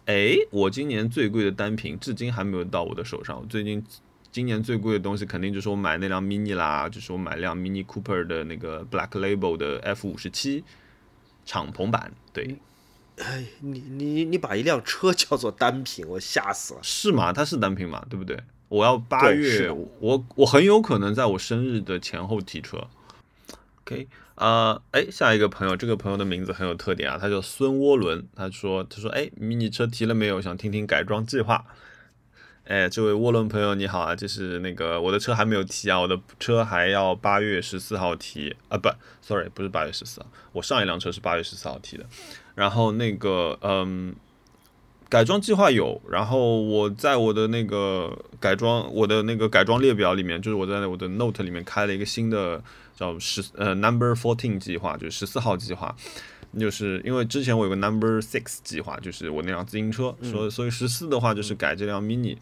[0.07, 3.45] 哎，我今年最贵的单品至今还没有到我的手上。
[3.49, 3.85] 最近
[4.31, 10.63] 今年最贵的东西肯定就是我买那辆 Mini 啦，就是我买辆 Mini Cooper 的那个 Black Label 的 F 五十七。
[11.47, 12.59] 敞篷版，对，
[13.19, 16.81] 哎，你你你把一辆车叫做单品，我吓死了。
[16.83, 17.33] 是吗？
[17.33, 18.39] 它是单品嘛，对不对？
[18.69, 22.89] 我要八月，我我很有可能在我生日的前后提车。
[23.85, 28.27] OK，啊，哎，下一个朋友，这个朋友的名字很有特点啊，他叫孙涡轮。
[28.35, 30.43] 他说，他说，哎，迷你车提了没有？
[30.43, 31.65] 想听听改装计划。
[32.67, 38.89] 哎，这位涡轮朋友你好啊，就是那个我的车还没有提啊，我的车还要八月十四号提啊，不
[39.23, 42.05] ，sorry，不是八月十四，我上一辆车是八月十四号提的。
[42.57, 44.13] 然后那个，嗯，
[45.09, 52.61] 改装计划有，然后我在我的那个改装，我的那个改装列表里面，就是我在我的 note 里面开了一个新的
[52.97, 55.95] 叫十呃 number fourteen 计划，就是十四号计划。
[56.59, 62.37] 就是因为之前我有个 Number Six 计划，就是我那辆自行车，所所以十四的话就是改这辆 Mini。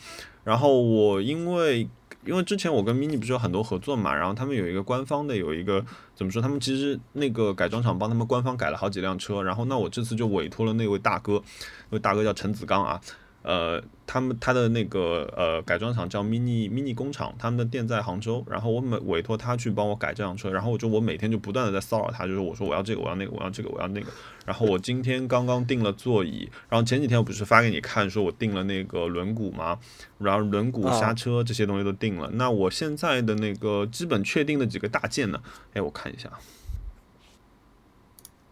[0.44, 1.88] 然后我因为
[2.24, 11.42] 因为之前我跟 Mini 不是有很多合作嘛，然后他们有一个官方的有一个怎么说，他们其实那个改装厂帮他们官方改了好几辆车，然后那我这次就委托了那位大哥，
[11.90, 13.00] 那位大哥叫陈子刚啊。
[13.44, 24.10] 呃，他们他的那个呃改装厂叫 mini mini 工厂，他们的店在杭州，然后我每委托他去帮我改这辆车，然后我就我每天就不断的在骚扰他，就是我说我要这个我要那个我要这个我要那个，
[24.46, 29.78] 然后我今天刚刚订了座椅，然后前几天我不是发给你看说我订了那个轮毂吗？
[30.16, 35.42] 然后轮毂刹车这些东西都定了，那我现在的那个基本确定的几个大件呢？
[35.74, 36.30] 哎，我看一下。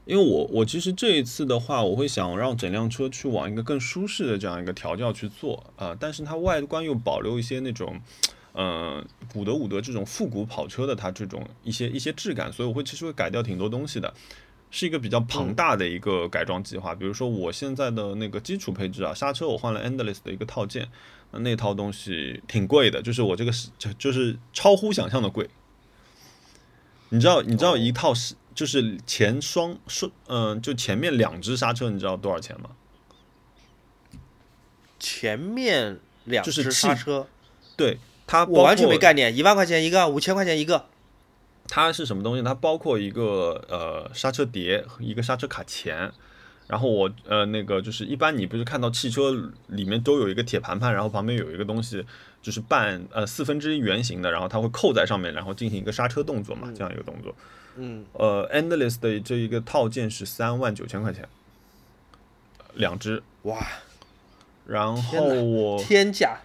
[0.04, 8.00] 因为我我其实这一次的话，我会想让整辆车去往一个更舒适的这样一个调教去做啊，但是它外观又保留一些那种，
[8.52, 14.12] 呃，古德伍德这种复古跑车的它这种一些一些质感，所以我会其实会改掉挺多东西的，
[14.72, 16.92] 是一个比较庞大的一个改装计划。
[16.96, 20.88] 比如说我现在的那个基础配置啊，刹车我换了 Endless 的一个套件，
[21.30, 25.48] 那套东西挺贵的，就是我这个是就是超乎想象的贵。
[27.10, 28.34] 你知道你知道一套是。
[28.54, 32.70] 就是前双双，嗯，就前面两只刹车，你知道多少钱吗？
[34.98, 37.26] 前面两只刹车，
[37.76, 40.86] 对它，我完全没概念，一万块钱一个，五千块钱一个。
[41.66, 42.42] 它是什么东西？
[42.42, 46.12] 它包括一个呃刹车碟和一个刹车卡钳。
[46.68, 52.04] 然后我呃那个就是一般你不是看到汽车里面都有一个铁盘盘，然后旁边有一个东西
[52.40, 57.34] 就是半呃四分之一圆形的，然后它会扣在上面，然后进行一个刹车动作嘛，这样一个动作。
[57.34, 57.61] 嗯，
[58.12, 61.28] 呃，Endless 的这一个套件是三万九千块钱，
[62.74, 63.66] 两只哇，
[64.66, 66.40] 然后我天价，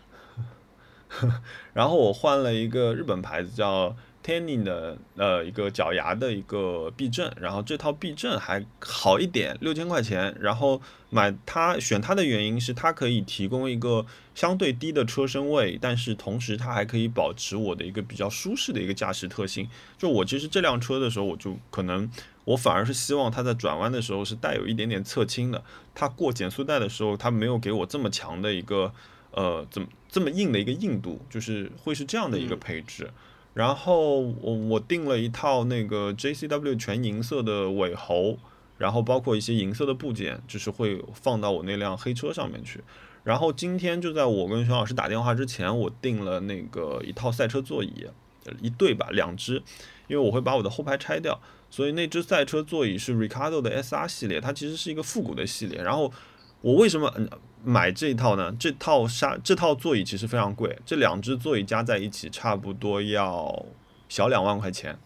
[1.74, 3.96] 然后我换了一个日本牌子叫。
[4.28, 10.36] Tanning 的呃一个脚牙的一个避震，然后这套避震还好一点，六千块钱。
[10.42, 19.70] 然后买它选它的原因是它可以提供一个相对低的车身位，但是同时它还可以保持我的一个比较舒适的一个驾驶特性。
[19.98, 22.12] 就我其实这辆车的时候，我就可能
[22.44, 25.64] 我反而是希望它在转弯的时候是带有一点点侧倾的，
[25.96, 28.92] 它过减速带的时候它没有给我这么强的一个
[29.32, 33.10] 呃怎么这么硬的一个硬度，就是会是这样的一个配置。
[33.58, 38.38] 然后我我订了一套那个 JCW 全银色的尾喉，
[38.78, 42.84] 然后包括一些银色的部件，就是会放到我那辆黑车上面去。
[43.24, 48.06] 然后今天就在我跟熊老师打电话之前，我订了那个一套赛车座椅，
[48.62, 49.56] 一对吧，两只，
[50.08, 51.42] 因为我会把我的后排拆掉，
[51.72, 55.82] 所以那只赛车座椅是 Ricardo 的 SR 系列，它其实是一个复古的系列。
[55.82, 56.14] 然后
[56.62, 57.28] 我为什么嗯？
[57.64, 58.56] 买这一套呢？
[58.60, 63.66] 这套沙这套座椅其实非常贵，这两只座椅加在一起差不多要
[64.08, 64.98] 小两万块钱。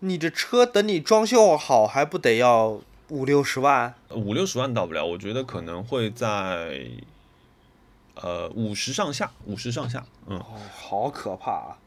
[0.00, 3.94] 你这车等你装修好还不得要五六十万？
[4.10, 6.88] 五六十万到不了，我觉得可能会在
[8.14, 10.04] 呃五十上下，五十上下。
[10.26, 10.38] 嗯，
[10.74, 11.78] 好可怕啊！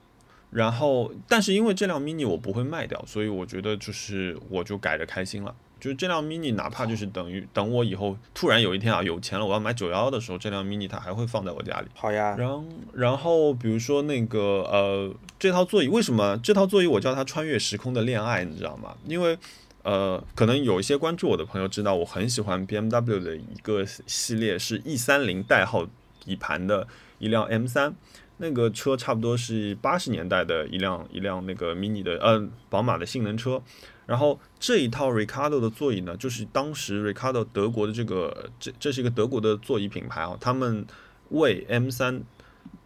[0.49, 5.53] 然后，但是因为这辆 mini 我不会卖掉，所以我觉得就是我就改着开心了。
[5.79, 11.87] 就是这辆 mini 哪怕就是等于等我以后突然有一天啊有钱了，我要买九幺幺的时候，这辆 mini 它还会放在我家里。
[11.95, 12.35] 好呀。
[12.37, 14.39] 然然后比如说那个
[14.71, 18.95] 呃这套座椅，为什么这套座椅我叫它穿越时空的恋爱，你知道吗？
[19.05, 19.37] 因为
[19.83, 25.87] 呃可能有一些关注我的朋友知道，我很喜欢 BMW 的一个系列是 E 三零代号
[26.23, 26.87] 底盘的
[27.19, 27.95] 一辆 M 三。
[28.39, 33.59] 那个车差不多是八十年代的一辆一辆那个 mini 的呃宝马的性能车，
[34.07, 40.83] 然后这一套 Ricardo 的座椅呢，就是当时 Ricardo 德国的这个这这是一个德国的座椅品牌啊，他们
[41.29, 42.23] 为 M 三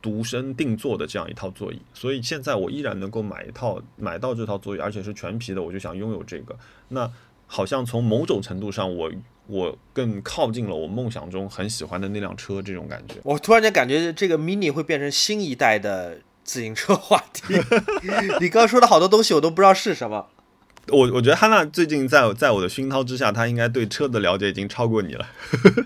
[0.01, 6.53] 独身定做的这样一套座椅，所以现在我依然能够买一套买到这套座椅，而且是全皮的，我就想拥有这个。
[6.89, 7.10] 那
[7.47, 9.10] 好像从某种程度上我。
[9.47, 13.15] 我更靠近了我梦想中很喜欢的那辆车，这种感觉。
[13.23, 17.55] 我突然间感觉这个 Mini 会变成新一代的自行车话题。
[18.39, 20.27] 你刚刚说的好多东西，我都不知道是什么。
[20.87, 25.25] 我我觉得哈娜最近在在我的熏陶之下，她应该对车的了解已经超过你了。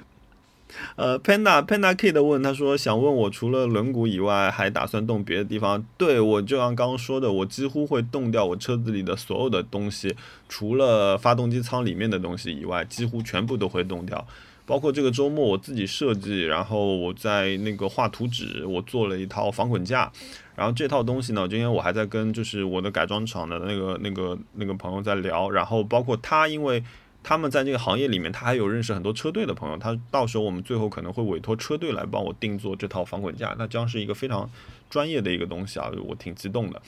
[0.95, 10.15] 呃，Panda Panda Kid 问他说：“想问我除了轮毂以外，还打算动别的地方？”对我就像刚刚说的，我几乎会动掉我车子里的所有的东西，
[10.47, 14.25] 除了发动机舱里面的东西以外，几乎全部都会动掉。
[14.65, 20.11] 包括这个周末我自己设计，然后我在那个画图纸，我做了一套防滚架。
[20.55, 26.83] 然后这套东西呢，今天我还在跟就是我的改装厂的那个那个那个朋友在聊，然后包括他因为。
[27.27, 29.77] 他们在这个行业里面，他还有认识很多车队的朋友。
[29.77, 34.47] 他到时候我们最后可能会委托车队来帮我定做这套防滚架，那将是一个非常
[34.91, 36.79] 专业的一个东西啊，我挺激动的。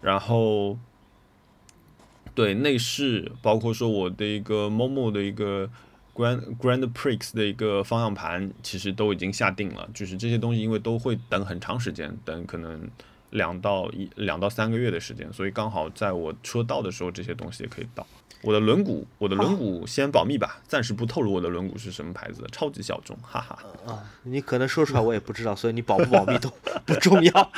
[0.00, 0.78] 然后，
[2.34, 5.68] 对内饰，包括说我的一个 Momo 的一个
[6.14, 9.88] Grand Grand Prix 的一个方向盘，其实都已经下定了。
[9.92, 12.88] 就是这些东西，因为都会等很长时间，等可能
[13.30, 18.06] 两到一两到三个月的时间，所以刚好在我车到的时候，这些东西也可以到。
[18.42, 23.58] 我的轮毂，我的轮毂先保密吧，暂时不透露我的轮毂是什么牌子的，超级小众，哈哈。
[23.86, 26.52] 啊，你可能说出来我也不知道，所以你保不保密都
[26.84, 27.52] 不重要。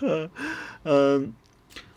[0.84, 1.32] 嗯，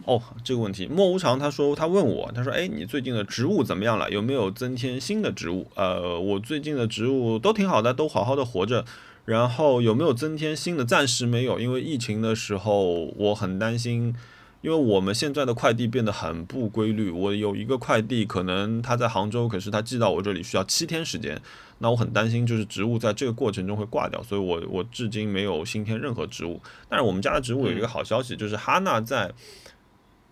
[0.05, 4.09] 哦，这个问题，莫无常他说他问我，他说哎，你最近的植物怎么样了？
[4.09, 5.67] 有没有增添新的植物？
[5.75, 8.85] 呃，我最近的植物都挺好的，都好好的活着。
[9.25, 10.83] 然后有没有增添新的？
[10.83, 14.15] 暂时没有，因为疫情的时候我很担心。
[14.61, 21.41] 因为我们现在的快递变得很不规律，我有一个快递，可能他在杭州，可是他寄到我这里需要七天时间，
[21.79, 26.61] 那我很担心就是植物在这个过程中会挂掉，所以我我至今没有新添任何植物。
[26.87, 29.33] 但是我们家的植物有一个好消息，就是哈娜在，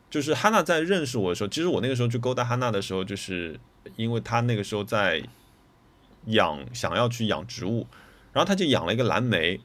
[0.09, 3.59] 就是哈娜在认识我的时候，其实我那个时候去勾搭哈娜的时候，就是
[3.95, 5.23] 因为她那个时候在
[6.25, 7.85] 养，想要去养植物，
[8.33, 9.59] 然后她就养了一个蓝莓。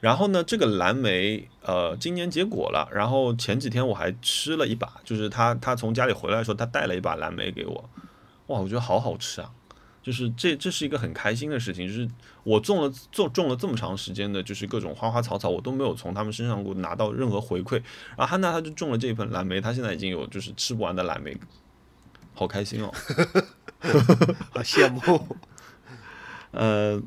[0.00, 2.86] 然后呢，这个蓝莓，呃，今年结果了。
[2.92, 7.88] 然后前几天我还吃了一把，就是她她从家里回来的时候，她带了一把蓝莓给我，
[8.48, 9.50] 哇，我觉得好好吃啊！
[10.04, 12.08] 就是这这是一个很开心的事情，就是
[12.44, 17.82] 我种了种种了这么长时间的，就是各种花花草草，我都没有从他们身上给我拿到任何回馈。
[18.16, 21.36] 然后汉娜她就种了这一盆蓝莓，她现在已经有就是吃不完的蓝莓，
[22.34, 22.92] 好开心哦，
[24.52, 25.26] 好羡慕，
[26.52, 27.02] 呃。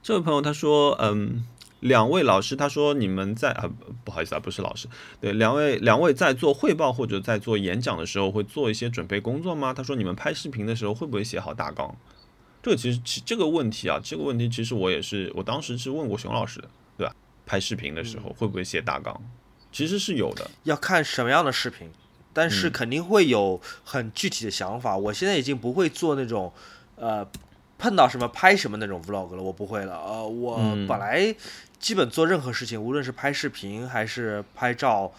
[0.00, 1.44] 这位朋友他说：“嗯，
[1.80, 3.70] 两位老师，他说你们在啊，
[4.04, 4.88] 不好意思啊，不是老师，
[5.20, 9.72] 对，两位两位在做汇报或者在做演讲的时候会做一些准备工作吗？
[9.72, 11.94] 他说你们拍视频的时候会不会写好大纲？
[12.60, 17.14] 这个其实其这个问题啊，这个问题其实我也是，我当时是问过熊老师的，对吧？
[17.46, 19.16] 拍视频的时候会不会写大纲？
[19.70, 21.88] 其实是有的，要看什么样的视频，
[22.32, 24.96] 但是肯定会有很具体的想法。
[24.96, 26.52] 我现在已经不会做那种，
[26.96, 27.24] 呃。”
[27.80, 29.96] 碰到什么拍什么那种 vlog 了，我不会了。
[30.04, 30.56] 呃，我
[30.88, 31.32] 本来
[31.78, 35.12] 基本做任何事情，无论是拍视频还是拍照，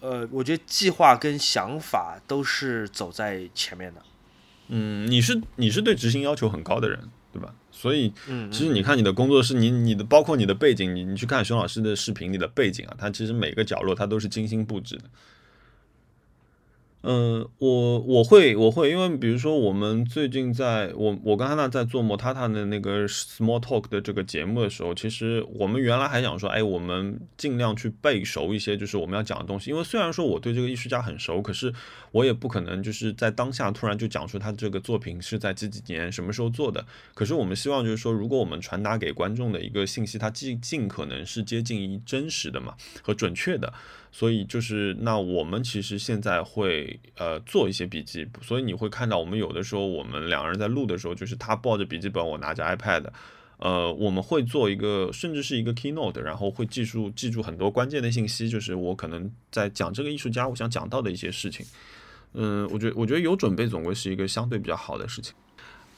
[0.00, 4.02] 呃，我觉得计划跟想法都是走在前面的。
[4.68, 6.98] 嗯，你是你是对执行要求很高的人，
[7.32, 7.54] 对吧？
[7.72, 8.12] 所以，
[8.52, 15.04] 其实你看你的工作室，你你的包括你的背景，你你去看熊老师的视频里的背景啊，他其实每个角落他都是精心布置的。
[17.02, 29.70] 嗯，我我会我会，因为比如说我们最近在我我跟安娜在做莫塔塔的那个 Small Talk 的这个节目的时候，其实我们原来还想说，哎，我们尽量去背熟一些，就是我们要讲的东西。
[29.70, 31.72] 因为虽然说我对这个艺术家很熟，可是
[32.12, 36.84] 我也不可能就是在当下突然就讲出他这个作品是在几几年什么时候做的。
[37.14, 43.72] 可是我们希望就是说，如果我们传达给观众的一个信息，它尽尽可能是接近于真实的嘛和准确的。
[44.12, 53.04] 所以就是，那我们其实现在会呃做一些笔记，所以你会看到我们有的时候我们两个人在录的时候，就是他抱着笔记本，我拿着 iPad，
[53.58, 61.64] 呃，我们会做一个甚至是一个 keynote，然后会记住记住很多关键的信息，就是我可能在讲这个艺术家我想讲到的一些事情。
[62.34, 65.34] 嗯，我觉得我觉得有准备总归是一个相对比较好的事情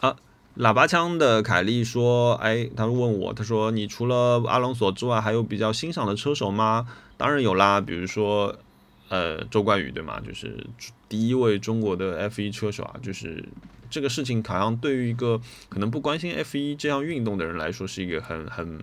[0.01, 0.17] 啊。
[0.59, 6.87] 喇叭枪的凯利说：“哎，他问我，他说你除了阿隆索之外，还有比较欣赏的车手吗？
[7.17, 8.55] 当然有啦，比如说
[9.09, 10.21] 呃周冠宇对吗？
[10.21, 10.67] 就是
[11.09, 13.43] 第一位中国的 F 一车手啊，就是
[13.89, 15.41] 这个事情好像对于一个
[15.71, 18.79] 可能不关心 F 一这项运动的人来说是一个很很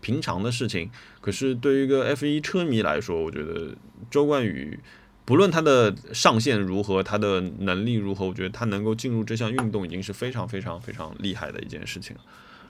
[0.00, 0.88] 平常的事情，
[1.20, 3.74] 可是对于一个 F 一车迷来说，我觉得
[4.08, 4.78] 周冠宇。”
[5.28, 12.16] 不论他的上限如何，他的能力如何，我觉得他能够进入这项运动已经是非常非常非常厉害的一件事情。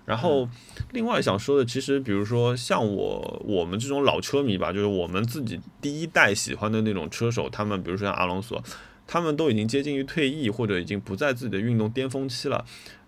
[0.05, 0.49] 然后，
[0.91, 8.61] 另外想说的，其实比如说像我我们这种老车迷吧，就是我们自己第一代喜欢的那种车手，他们比如说像阿隆索，
[9.07, 12.65] 他们都已经接近于退役或者已经不在自己的运动巅峰期了，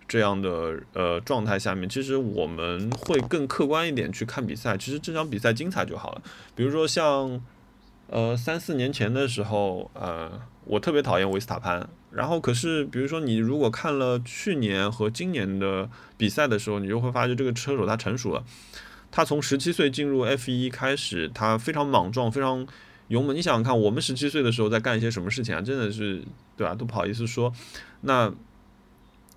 [0.07, 6.22] 这样的呃状态下面，其实我们会更客观一点去看比赛，其实这场比赛精彩就好了。
[6.55, 7.42] 比如说像。
[8.12, 11.88] 呃，三四年前的时候，呃，我特别讨厌维斯塔潘。
[12.11, 18.44] 然后，可是，比如说，你如果看了去年和今年的比赛的时候，你就会发觉这个车手他成熟了。
[19.12, 22.66] 他从十七岁进入 F 一开始，他非常莽撞，非常
[23.06, 23.36] 勇猛。
[23.36, 25.61] 你想想看，我们十七岁的时候在干一些什么事情啊？
[25.61, 26.20] 真的是，
[26.56, 26.74] 对吧？
[26.74, 27.52] 都不好意思说。
[28.00, 28.34] 那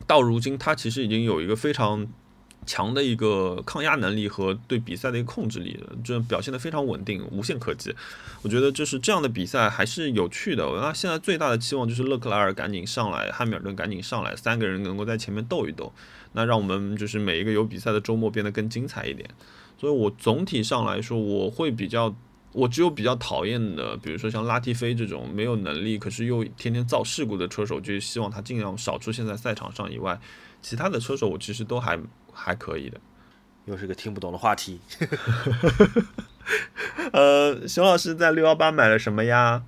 [0.07, 2.07] 到如今，他其实已经有一个非常。
[2.65, 7.93] 强的一个抗压能力和对比赛的一个控制力，这表现的非常稳定，无懈可击。
[8.41, 10.65] 我觉得就是这样的比赛还是有趣的。
[10.81, 15.91] 那现在最大的期望就是勒克莱尔赶紧上来，汉密尔顿赶紧上来，三个人能够在前面斗一斗，
[16.33, 19.29] 那让我们就是每一个有比赛的周末变得更精彩一点。
[19.77, 22.15] 所以我总体上来说，我会比较，
[22.51, 30.19] 我只有比较讨厌的，比如说像拉蒂菲这种没有能力，可是又天天造事故的车手，就希望他尽量少出现在赛场上以外，
[30.61, 31.99] 其他的车手我其实都还。
[32.33, 32.99] 还可以的，
[33.65, 34.79] 又是个听不懂的话题。
[37.13, 39.63] 呃，熊老师在六幺八买了什么呀？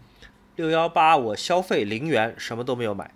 [0.55, 3.11] 六幺八我消费零元，什么都没有买。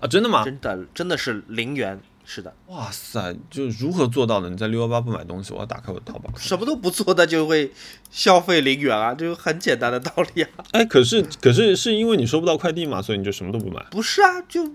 [0.00, 0.44] 啊，真的吗？
[0.44, 2.54] 真的，真的是零元，是的。
[2.66, 4.50] 哇塞，就如何做到的？
[4.50, 6.30] 你在六幺八不买东西，我要打开我的淘宝。
[6.36, 7.72] 什么都不做那就会
[8.10, 10.50] 消费零元啊，就很简单的道理啊。
[10.72, 13.82] 哎，可是可是是因为你收不到快递嘛，所以你就什么都不买？
[13.90, 14.70] 不是啊，就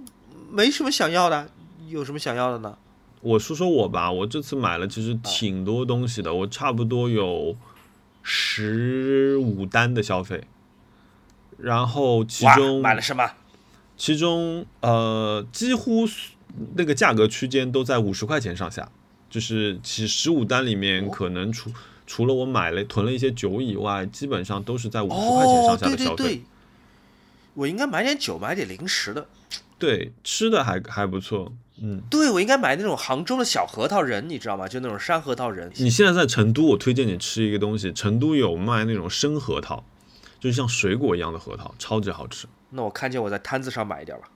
[0.52, 1.48] 没什么想要的，
[1.88, 2.78] 有什么想要的呢？
[3.22, 7.56] 我说说我吧，我这次买了其实挺多东西的，我差不多有
[8.24, 10.44] 十五单的消费，
[11.58, 13.32] 然后其中买了什么？
[13.98, 16.08] 其中呃几乎
[16.76, 18.90] 那个价格区间都在五十块钱上下，
[19.30, 21.70] 就是其十五单里面可能除
[22.08, 26.42] 除了我买了囤了一些酒以外，基本上都是在五十块钱上下的消费。
[27.56, 29.28] 我应该买点酒，买点零食的。
[29.78, 31.52] 对，吃的还还不错。
[31.82, 34.68] 嗯，对，我应该买那种杭州的小核桃仁，你知道吗？
[34.68, 35.72] 就那种山核桃仁。
[35.76, 39.84] 你现在在成都，我推荐你吃一个东西，成都有卖那种生核桃，
[40.40, 42.48] 就是像水果一样的核桃，超级好吃。
[42.72, 44.30] 那我看见我在摊子上买一点吧。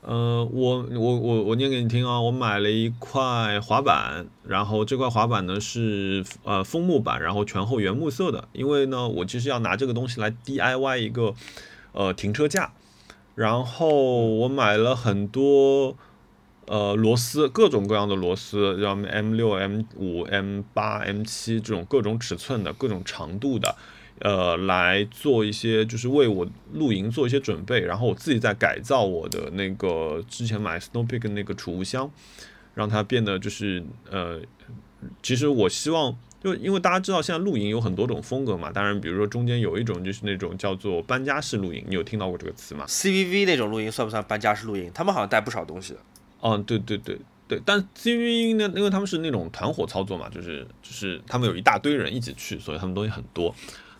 [0.00, 11.34] 呃，我我我我念给你听啊，我买了一块滑板，然后这块滑板呢是呃枫木板，然后全后原木色的，因为呢我其实要拿这个东西来 DIY 一个
[11.92, 12.72] 呃停车架，
[13.34, 15.96] 然后我买了很多。
[16.70, 23.74] 呃，螺丝各种各样的螺丝，像 M 六、M 五、M 八、M 七这种各种尺寸的、各种长度的，
[24.20, 27.80] 呃，来做一些就是为我露营做一些准备。
[27.80, 32.08] 然后我自己在改造我的那个之前买 Snow Peak 那个储物箱，
[32.74, 34.40] 让它变得就是呃，
[35.24, 44.88] 其实我希望就因为大家知道现在露营有很多种风格嘛，当然比如说中间有一种就是那种叫做搬家式露营，你有听到过这个词吗？CVV 那种露营算不算搬家式露营？
[44.94, 45.98] 他们好像带不少东西的。
[46.42, 53.54] 嗯，对对对对，但 C V 呢，因为他们是那种团伙操作嘛，就是就是他们有一大堆人一起去，所以他们东西很多。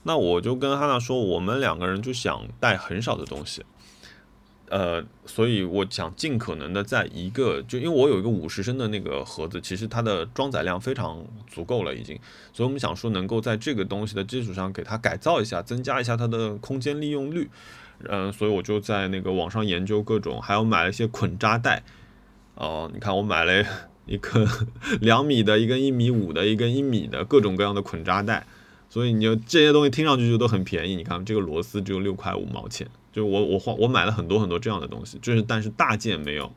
[0.04, 3.62] 那我就跟哈娜说，我们两个人就想带很少的东西，
[4.68, 12.18] 呃，所以我想尽可能的在一个，就因为我有一个五十升的那个盒子，其实它的装载量非常足够了已经，
[12.52, 17.50] 所以我们想说能够在这个东西的基础上给它改造一下，增加一下它的空间利用率。
[18.08, 21.82] 嗯，所以我就在那个网上研究各种，还有买了一些捆扎带。
[22.60, 23.64] 哦，你看我买了
[24.04, 24.46] 一个
[25.00, 28.46] 两米的，一根一米五的，一根一米的，各种各样的捆扎带，
[28.90, 30.94] 所以你就这些东西听上去就都很便宜。
[30.94, 36.52] 你看这个螺丝只有六块五毛钱，就我我花我买了很多很多这样的东西，就是但是大件没有，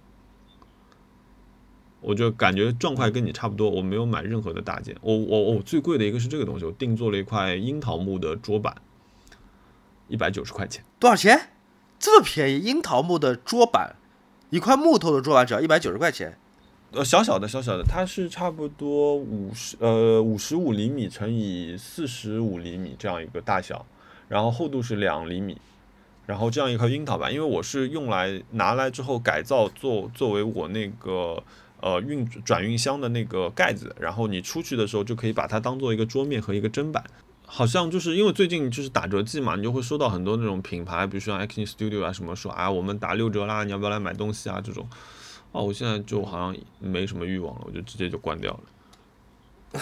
[2.01, 4.97] 我就感觉状态跟你差不多，我没有买任何的大件。
[4.99, 8.75] 我我我最贵的一个是这个东西，我定做了一块樱桃木的桌板，
[10.09, 10.83] 一百九十块钱。
[10.99, 11.51] 多少钱？
[11.97, 12.59] 这么便宜？
[12.59, 13.95] 樱桃木的桌板？
[14.53, 16.37] 一块木头的桌板只要一百九十块钱，
[16.91, 23.83] 呃，小小的，小小的，它是差不多五十，呃，五十五厘米乘以四十五厘米这样一个大小，
[24.27, 25.57] 然后厚度是两厘米，
[26.27, 31.41] 然后这样一块樱桃板，因为我是用来拿来之后改造做作为我那个
[31.81, 37.03] 呃运转运箱的那个盖子，然后你出去的时候就可以把它当做一个桌面和一个砧板。
[37.55, 44.89] 好像就是因为最近就是打折季嘛，你就会收到很多那种品牌，比如说像 ACNE Studio 啊什么说啊我们打六折啦，你要不要来买东西啊这种。
[45.51, 49.79] 哦，我现在就好像没什么欲望了，我就直接就关掉了。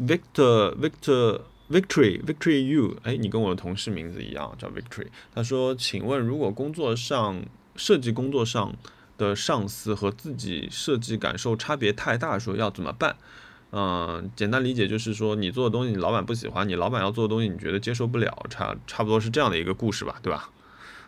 [0.00, 5.08] Victor Victor Victory Victory You，哎，你跟我的同事名字一样，叫 Victory。
[5.34, 7.42] 他说，请问如果工作上
[7.74, 8.72] 设计工作上
[9.18, 13.16] 的上司和自己设计感受差别太大，说要怎么办？
[13.74, 20.50] 嗯，简单理解就是说，你做的东西你老板不喜欢，你老板要做的东西你觉得接受不了，差差不多是这样的一个故事吧，对吧？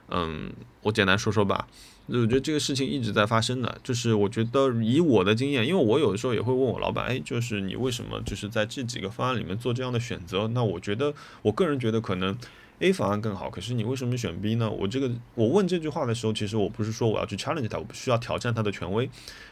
[0.09, 0.51] 嗯，
[0.81, 1.69] 我简单说说吧。
[2.07, 10.49] 我觉得这个事情一直在发生的，就是我觉得以我的经验，因为我有的时候也会问我老板，哎，就是你为什么就是在这几个方案里面做这样的选择？
[10.49, 11.13] 那我觉得，
[11.43, 12.35] 我个人觉得可能
[12.79, 14.71] A 方案更好，可是你为什么选 B 呢？
[14.71, 19.09] 我这个我问这句话的时候，其实我不是说我要去 challenge 他，我不需要挑战他的权威，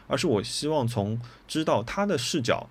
[0.07, 2.69] 而是我希望从知道他的视角。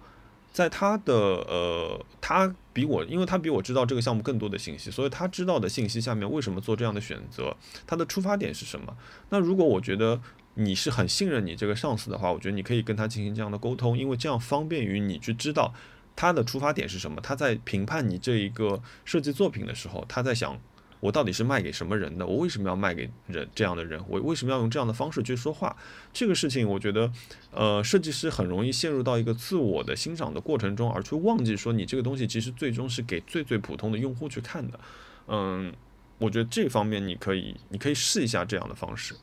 [0.51, 7.55] 在他的呃，他比我，因为他比我知道这个项目更多的信息，所以他知道的信息下面为什么做这样的选择，
[7.87, 8.95] 他的出发点是什么？
[9.29, 10.21] 那如果我觉得
[10.55, 15.73] 你是很信任你这个上司的话，我觉得你可以跟他进行这样的沟通，因为这样方便于你去知道
[16.15, 20.59] 他的出发点是什么，他在评判你这一个设计作品的时候，他在想。
[21.01, 22.25] 我到底是卖给什么人的？
[22.25, 24.01] 我为什么要卖给人这样的人？
[24.07, 25.75] 我为什么要用这样的方式去说话？
[26.13, 27.11] 这个事情，我觉得，
[27.51, 34.79] 呃，设计师很容易陷入到一个自我的欣赏的过程中，而去忘记说你这个东西其实最终是给最最普通的用户去看的。
[35.27, 35.73] 嗯，
[36.19, 39.15] 我觉得这方面你可以，你可以试一下这样的方式。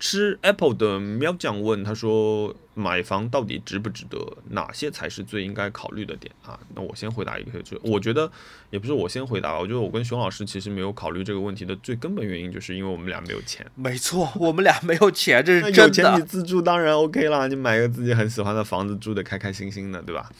[0.00, 4.18] 吃 Apple 的喵酱问他说：“买房到底值不值得？
[4.50, 8.30] 哪些才是最应该考虑的点啊？”那我先回答一个，就我觉得
[8.70, 13.66] 也不是我先回答，我觉得我跟熊老师其实没有考虑这个问题的最根本原因，就是因为我们俩没有钱。
[13.74, 15.82] 没错，我们俩没有钱，这是 真的。
[15.82, 20.30] 有钱你自住当然 OK 啦，你买个自己很喜欢的房子，住的开开心心的，对吧？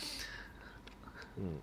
[1.36, 1.54] 嗯。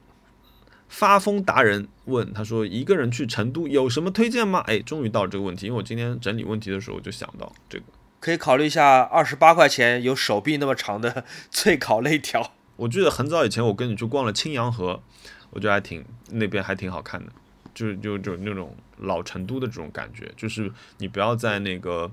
[0.95, 7.83] 发疯达人问他说：“一个人去成都有什么推荐吗？”哎，终于到了这个问题，因为我今天整理问题的时候就想到这个，
[8.21, 12.53] 可以考虑一下二十八块钱有手臂那么长的脆烤肋条。
[12.77, 15.03] 我记得很早以前我跟你去逛了青羊河，
[15.49, 17.29] 我觉得还挺那边还挺好看的，
[17.73, 22.09] 就是就就那种老成都的这种感觉，就是你不要在那个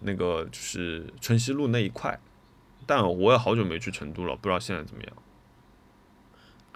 [0.00, 2.18] 那个就是春熙路那一块，
[2.86, 5.12] 但我也好久没去成都了，不知道现在怎么样。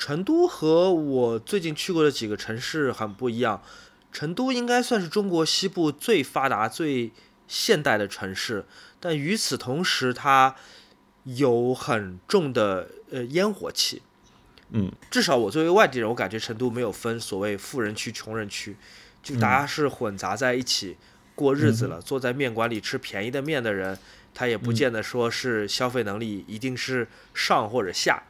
[0.00, 3.62] 成都和我最近去过的几个城市很不一样。
[4.10, 7.12] 成都应该算是中国西部最发达、最
[7.46, 8.64] 现代的城市，
[8.98, 10.56] 但与此同时，它
[11.24, 14.00] 有很重的呃烟火气。
[14.70, 18.76] 嗯，至少我作为外地人，我感觉成都没有分所谓富人区、穷人区，
[19.22, 20.96] 就大家是混杂在一起
[21.34, 22.00] 过日子了。
[22.00, 23.98] 坐在面馆里吃便宜的面的人，
[24.32, 28.22] 他也不见得说是消费能力一定是上或者下。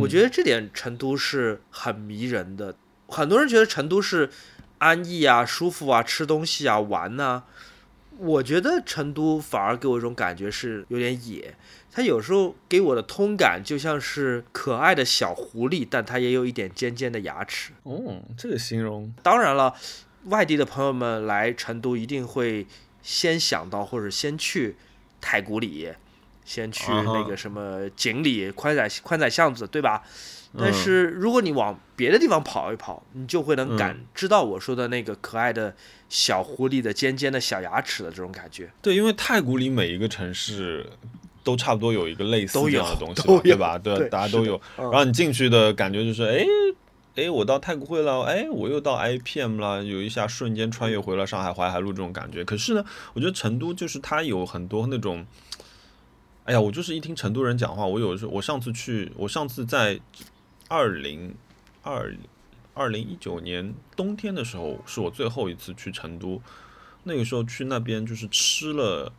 [0.00, 2.74] 我觉得这点成都是很迷人的。
[3.08, 4.28] 很多人觉得成都是
[4.78, 7.44] 安逸啊、舒服啊、吃东西啊、玩呐。
[8.18, 11.54] 我觉得成都反而给我一种感觉是有点野。
[11.90, 17.72] 它有时候给我的通感就像是可爱的小狐狸，但它也有一点尖尖的牙齿。
[17.84, 19.14] 哦，这个形容。
[19.22, 19.74] 当然了，
[20.24, 22.66] 外地的朋友们来成都一定会
[23.02, 24.76] 先想到或者先去
[25.20, 25.92] 太古里。
[26.48, 30.02] 先去那个什么锦里宽窄宽窄巷子，对吧？
[30.58, 35.76] 但是如果你往别的地方跑一跑，你就会能感知到我说的那个可爱的
[36.08, 38.70] 小狐狸的尖尖的小牙齿的这种感觉。
[38.80, 40.86] 对，因为太古里每一个城市
[41.44, 43.76] 都差不多有一个类似这样的东西，对吧？
[43.84, 44.58] 对，大家都有。
[44.78, 46.42] 然后你进去的感觉就是，哎
[47.16, 52.42] 哎，我到太古汇了，哎，我又到 IPM 了，有一下瞬间穿越回了上海淮海路这种感觉。
[52.42, 52.82] 可是呢，
[53.12, 55.26] 我觉得成都就是它有很多那种。
[56.48, 60.00] 哎呀，我就是一听成都人讲话，我有时候我上次去，我上次在
[60.66, 61.34] 二零
[61.82, 62.16] 二
[62.72, 66.40] 二零一九年冬天的时候，是我最后一次去成都。
[67.04, 69.12] 那个时候去那边就是吃了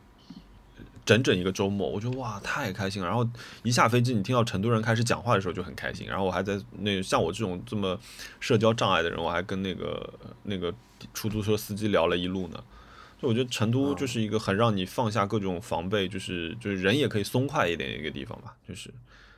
[1.06, 3.08] 整整一个周末，我觉得哇太开心了。
[3.08, 3.24] 然后
[3.62, 6.08] 一下飞机，你听到成都人开始讲话的时候就很开心。
[6.08, 7.96] 然后我还在那像我这种这么
[8.40, 10.12] 社交障碍的人，我还跟那个
[10.42, 10.74] 那个
[11.14, 12.64] 出租车司机聊了一路呢。
[13.22, 18.56] 就我觉得成都就是一个很让你放下各种防备，就是就是人也可以松快一点的一个地方吧。
[18.68, 18.90] 就是，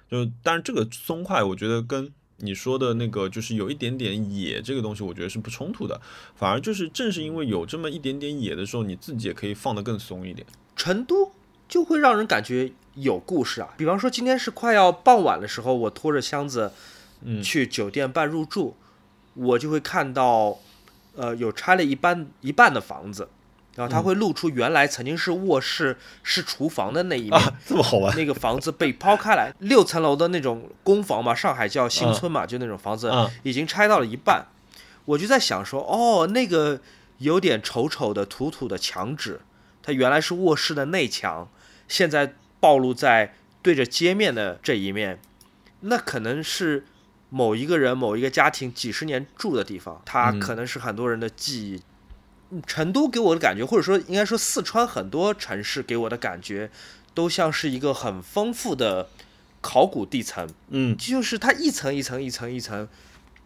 [0.10, 6.00] 就但是这个松快，我觉得跟你说的那个就是有一点点野这个东西，我觉得是不冲突的。
[6.36, 10.46] 反而就是正是因为有这么一点点野的时候，你自己也可以放得更松一点。
[10.76, 11.32] 成都
[11.68, 13.74] 就会让人感觉有故事啊。
[13.78, 16.72] 比方说今天是快要傍晚的时候，我拖着箱子，
[17.24, 18.76] 嗯去酒店办入住，
[19.34, 20.60] 我就会看到。
[21.14, 23.28] 呃，有拆了一半一半的房子，
[23.76, 28.16] 然后它会露出原来曾经是卧室是厨房的那一面，这么好玩。
[28.16, 33.12] 那个房子被抛开来， 六层楼的那种公房嘛，上海叫新村嘛，就那种房子
[33.44, 34.46] 已经拆到了一半。
[35.06, 36.80] 我就在想说，哦，那个
[37.20, 39.42] 有点丑丑的、土土的墙纸，
[39.82, 41.50] 它原来是卧室的内墙，
[41.88, 45.20] 现在暴露在对着街面的这一面，
[45.82, 46.86] 那可能是。
[47.34, 51.82] 某一个人、某一个家庭几十年住的地方，它可能是很多人的记忆。
[52.66, 56.70] 成都给我的感觉，或者说应该说四川很多城市给我的感觉，
[57.14, 59.10] 都像是一个很丰富的
[59.62, 60.50] 考古地层。
[60.70, 62.88] 嗯，就是它一层一层、一层一层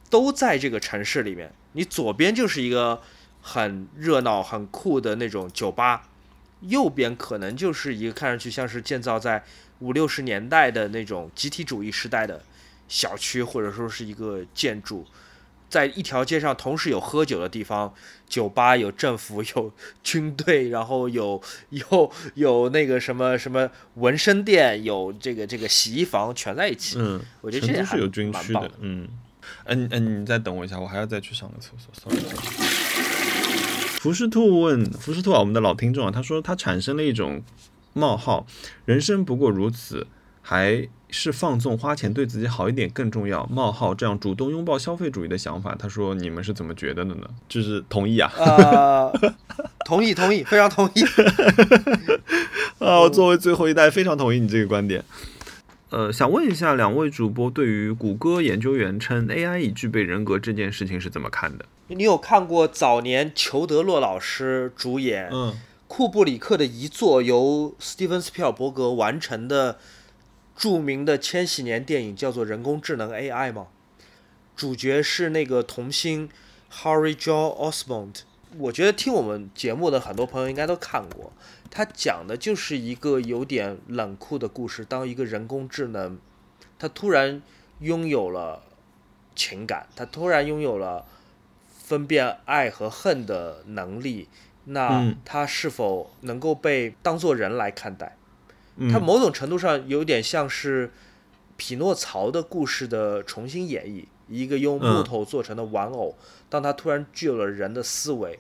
[0.10, 1.54] 都在这个城市里面。
[1.74, 3.02] 你左边就是一个
[3.42, 6.08] 很热闹、很酷的那种酒吧，
[6.62, 9.44] 右边可能就是一个看上去像是建造在
[9.80, 12.42] 五六十年代的那种集体主义时代的。
[12.88, 15.08] 小区或者说是一个建筑，
[15.76, 17.94] 在一条街上同时有喝酒的地方，
[18.30, 26.96] 酒吧有政府 有军队，然后有有有那个什么什么纹身店，有这个这个洗衣房，全在一起。
[26.98, 28.72] 嗯，我觉得这是有军区的。
[28.80, 29.06] 嗯，
[29.66, 31.94] 嗯嗯，你再等我一下，我还要再去上个厕所。
[31.94, 32.24] sorry。
[34.00, 37.44] 福士兔问福士兔啊，我们的老听众啊，他说他产生了一种
[37.92, 38.48] 冒号，
[38.86, 40.08] 人生不过如此，
[40.46, 40.88] 还。
[41.12, 43.46] 是放纵花钱对自己好一点更重要。
[43.46, 47.22] 冒号这样主动拥抱消费主义的想法，他说你们是怎么觉得的呢？
[47.48, 48.30] 就是同意啊？
[48.36, 49.10] 啊，
[49.86, 51.04] 同意同意，非常同意。
[52.84, 55.06] 啊，我作为最后一代非常同意你这个观点。
[55.90, 61.66] 呃，想问一下两位主播，对于谷歌研究员称 AI 已具备人格这件事情是怎么看的？
[61.88, 65.54] 你有看过早年裘德洛老师主演，嗯，
[65.88, 69.78] 库布里克的遗作由斯蒂芬斯皮尔伯格完成的？
[70.56, 73.68] 著名的千禧年电影叫做《人工智能 AI》吗？
[74.56, 76.30] 主角是那个童星
[76.72, 78.22] Harry Joel Osmond。
[78.58, 81.34] 我觉得听我们节目的很多朋友应该都看过。
[81.70, 84.86] 他讲的就是一个有点冷酷的故事。
[84.86, 86.18] 当一个人工智能，
[86.80, 87.42] 他突然
[87.80, 88.64] 拥有了
[89.36, 91.06] 情感，他突然拥有了
[91.68, 94.30] 分辨爱和恨的能力，
[94.64, 98.16] 那他是否能够被当做人来看待？
[98.92, 100.92] 它某种程度上有点像是
[101.56, 106.18] 匹诺曹的故事的重新演绎，一个用木头做成的玩偶，
[106.50, 108.38] 当他突然具有了人的思维，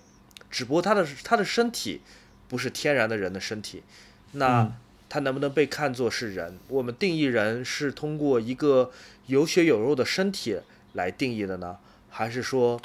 [0.51, 2.01] 只不过他的他的身体
[2.49, 3.83] 不是天然的人的身体，
[4.33, 4.69] 那
[5.07, 6.59] 他能不能被看作是人？
[6.67, 8.91] 我们定义人是通过一个
[9.27, 10.59] 有血有肉的身体
[10.91, 11.77] 来定义的呢，
[12.09, 12.81] 还是说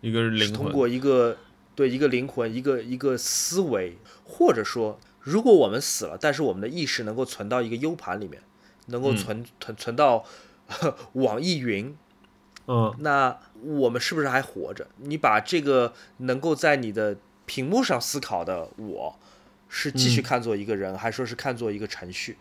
[0.00, 1.38] 一个灵魂通过一个
[1.74, 5.00] 对一个灵魂一个一个思维，或者说？
[5.30, 8.40] 如果我们死了，但是我们的意识能够存到一个 U 盘里面，
[8.86, 10.24] 能够存存存到
[11.12, 11.94] 网易云，
[12.66, 14.86] 嗯，那我们是不是还活着？
[14.96, 19.18] 你把这个能够在你的屏幕上思考的我，
[19.68, 22.38] 是继续看作一个人，还说是看作一个程序？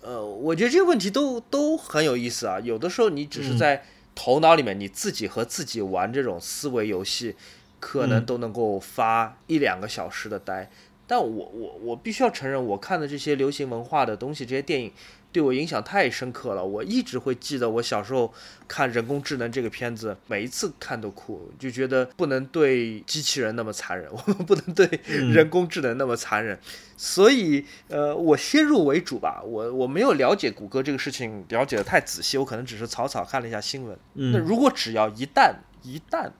[0.00, 2.60] 呃，我觉得这个问题都都很有意思啊。
[2.60, 3.82] 有的时候你只是在
[4.14, 7.34] 头脑里面你自己和自己玩这种思维游戏，
[7.80, 10.70] 可能都能够发一两个小时的呆。
[11.06, 14.92] 但我我我必须要承认，我看的这些流行文化的东西，这些电影
[15.32, 16.64] 对我影响太深刻了。
[16.64, 18.32] 我一直会记得我小时候
[18.66, 26.58] 看人工智能这个片子，每一次看都哭，就觉得不能对机器人那么残忍， 我们不能对人工智能那么残忍。
[26.96, 33.98] 所以，呃，我先入为主吧，我我没有了解谷歌这个事情了解的太仔细，我可能只是草草看了一下新闻。
[34.14, 36.30] 那如果只要一旦一旦。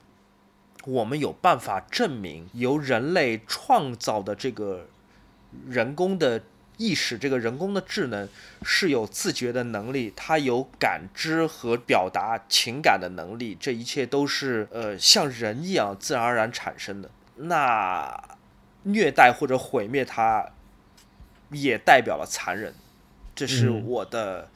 [0.87, 4.89] 我们有办法证明，由人类创造的这个
[5.67, 6.43] 人工的
[6.77, 8.29] 意识，这个人工的智能
[8.63, 17.11] 是有自觉的能力，它有感知和表达情感的能力，这一切都是呃像人一样自然而然产生的。
[17.37, 18.23] 那
[18.83, 20.51] 虐待或者毁灭它，
[21.51, 22.75] 也代表了残忍，
[23.35, 24.49] 这是我的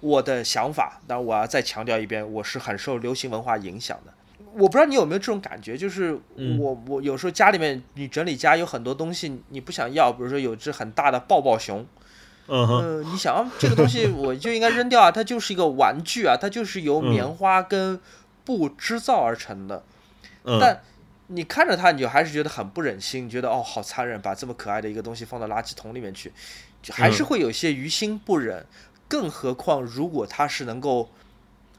[0.00, 1.00] 我的想法。
[1.06, 4.12] 当然，我要再强调一遍，我是很受流行文化影响的。
[4.54, 6.12] 我不知道你有没有这种感觉，就是
[6.58, 11.86] 我我有时候家里面你整理家有很多东西你不想要，比如说有只很大的抱抱熊，
[12.48, 17.98] 嗯你想这个东西我就应该扔掉啊，它就是一个玩具啊，它就是由棉花跟
[18.44, 19.82] 布织造而成的，
[20.60, 20.82] 但
[21.28, 26.32] 你看着它，你就还是觉得很不忍心，觉得哦好残忍，把这么可爱的一个东西放到垃圾桶里面去，
[26.82, 28.66] 就还是会有些于心不忍，
[29.08, 31.08] 更何况如果它是能够。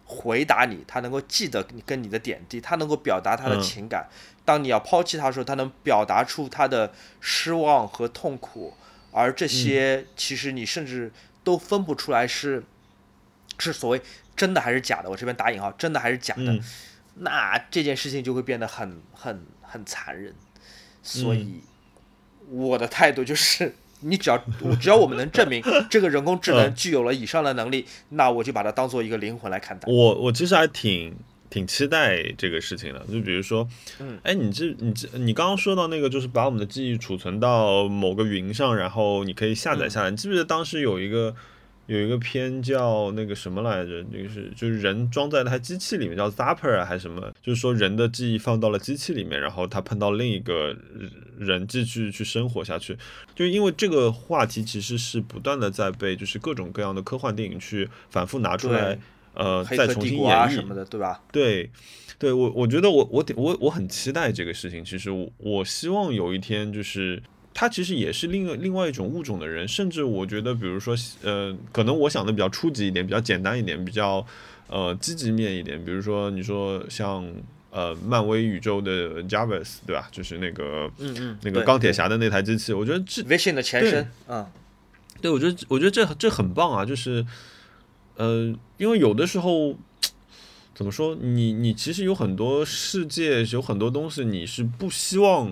[0.06, 4.08] 回答你，他能够记得你跟你的点滴，他能够表达他的情感。
[4.46, 8.74] 当你要抛弃他的时候，他能表达出他的失望和痛苦，
[9.12, 11.12] 而这些其实你甚至
[11.44, 12.64] 都分不出来是
[13.60, 14.02] 是所谓
[14.36, 15.10] 真的还是假的。
[15.10, 16.60] 我这边打引号，真的还是假的。
[17.16, 20.34] 那这件事情就会变得很很很残忍。
[21.02, 21.62] 所以
[22.50, 24.38] 我的态度就是，你只要
[24.80, 29.92] 只要我们能证明 这个人工智能具有了以上的能力，那我就把它当做一个灵魂来看待。
[29.92, 31.16] 我我其实还挺。
[31.54, 33.68] 挺期待这个事情的，就比如说，
[34.00, 40.10] 嗯，哎，你这你这你刚刚说到那个，就是把我们的记忆储存到某个云上，然后你可以下载下来。
[40.10, 41.36] 你记不记得当时有一个
[41.86, 44.04] 有一个片叫那个什么来着？
[44.06, 47.34] 就是就是人装在那台机器里面，叫 Zapper 啊还是什么？
[47.42, 50.76] 就是说人的记忆放到了机器里面，然后他碰到另一个
[51.38, 52.98] 人继续去生活下去。
[53.36, 58.98] 就因为这个话题其实是不断的在被就是各种各样的科幻电影去反复拿出来。
[59.36, 61.20] 呃，再重新演绎什么的，对吧？
[61.32, 61.68] 对，
[62.20, 64.86] 对我我觉得我我我我很期待这个事情。
[64.86, 67.20] 其实我我希望有一天，就是
[67.54, 69.68] 他其实也是另另外一种物种的人。
[69.68, 74.26] 甚至我觉得，比如说，呃，可能我想的比较初级一点，比较简单一点，比较
[74.68, 75.84] 呃积极面一点。
[75.84, 77.26] 比如说，你说像
[77.72, 80.08] 呃漫威宇宙的 Jarvis，对吧？
[80.12, 84.46] 就是那个嗯嗯那个钢铁侠的那台机器，我觉得这 Vision 的前身，嗯，
[85.22, 87.26] 对我觉得我觉得这这很棒啊，就是。
[88.16, 89.76] 呃，因为有的时候，
[90.76, 91.16] 怎么说？
[91.20, 95.52] 你你其实有很多世界，有很多东西你是不希望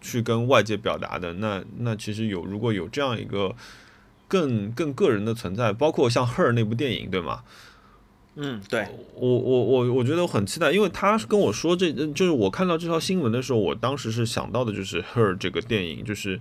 [0.00, 1.32] 去跟外界表达的。
[1.34, 3.54] 那那其实有，如果有这样一个
[4.26, 7.42] 更更个人的存在，包括像《Her》那部电影，对吗？
[8.36, 16.40] 嗯，对我我我我觉得我很期待，因为他跟我说这就是我看到这条新闻的时候，我当时是想到的就是《Her》这个电影，就是。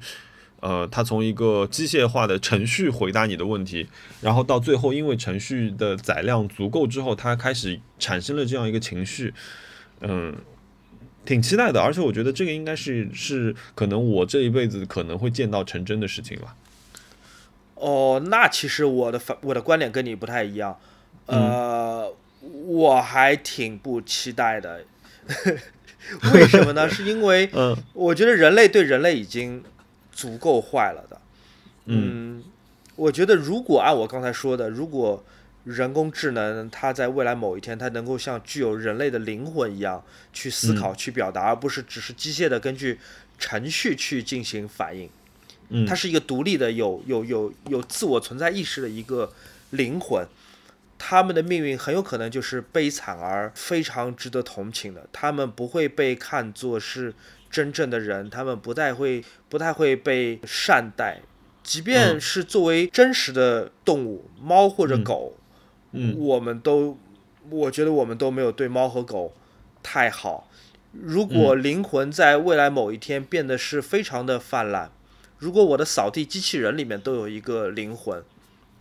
[0.60, 3.88] 呃，他从一个机械化的程序回答你的问题，
[4.22, 9.32] 然后到最后，因为程序的载量足够之后，他开始产生了这样一个情绪，
[10.02, 10.36] 嗯，
[11.28, 11.80] 挺期待的。
[11.80, 16.56] 而且我觉得这个应该是是可能我这一辈子可能会见到成真的事情吧。
[17.76, 20.80] 哦，那其实我的反我的观点跟你不太一样，
[21.28, 22.12] 呃，
[22.42, 24.84] 我还挺不期待的。
[26.34, 26.90] 为什么呢？
[26.90, 27.50] 是因为
[27.94, 29.64] 我觉得人类对人类已经。
[30.18, 31.22] 足够坏了的，
[31.86, 32.44] 嗯，
[32.96, 35.24] 我觉得如果按我刚才说的，如果
[35.68, 43.00] 人工智能它在未来某一天，它能够像具有人类的灵魂一样去思考、去表达，而不是只是机械的根据
[43.38, 45.10] 程序去进行反应，
[45.70, 49.34] 嗯，它是一个独立的、有有有有自我存在意识的一个
[49.72, 50.26] 灵魂，
[50.98, 57.14] 他们的命运很有可能就是悲惨而非常值得同情的，他们不会被看作是。
[57.50, 61.22] 真正的人，他们不太会，不太会被善待，
[61.64, 65.47] 即便是作为真实的动物，猫或者狗，嗯，
[66.18, 66.98] 我们都，
[67.50, 69.34] 我觉得我们都没有对猫和狗
[69.82, 70.50] 太好。
[70.92, 74.92] 如果灵魂在未来某一天变得是非常的泛滥，
[75.38, 78.24] 如果我的扫地机器人里面都有一个灵魂，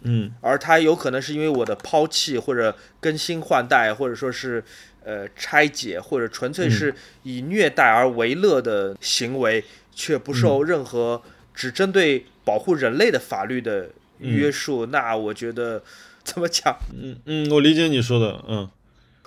[0.03, 4.65] 嗯，而它有可能是因为我的抛弃或者更新换代，或者说是。
[5.09, 6.93] 呃，拆解或者纯粹是
[7.23, 9.63] 以虐待而为乐的行为，
[9.95, 11.23] 却不受任何
[11.55, 15.81] 只针对保护人类的法律的约束，那我觉得
[16.29, 16.77] 怎么讲？
[16.93, 18.69] 嗯嗯，我理解你说的，嗯。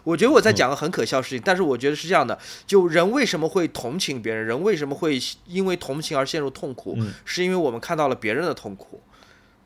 [0.04, 2.38] 我觉得我在讲个很可笑的事情，但是我觉得是这样的：
[2.68, 4.46] 就人为什么会同情别人？
[4.46, 6.98] 人为什么会因为同情而陷入痛苦？
[7.26, 9.02] 是因为我们看到了别人的痛苦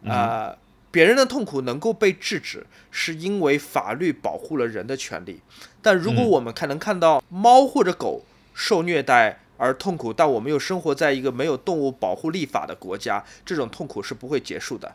[0.05, 0.55] 啊。
[0.91, 5.39] 别人的痛苦能够被制止，是因为法律保护了人的权利。
[5.81, 8.23] 但如果我们看能看到猫或者狗
[8.53, 14.93] 受虐待而痛苦，但我们又生活在一个没有动物保护立法的国家，这种痛苦是不会结束的。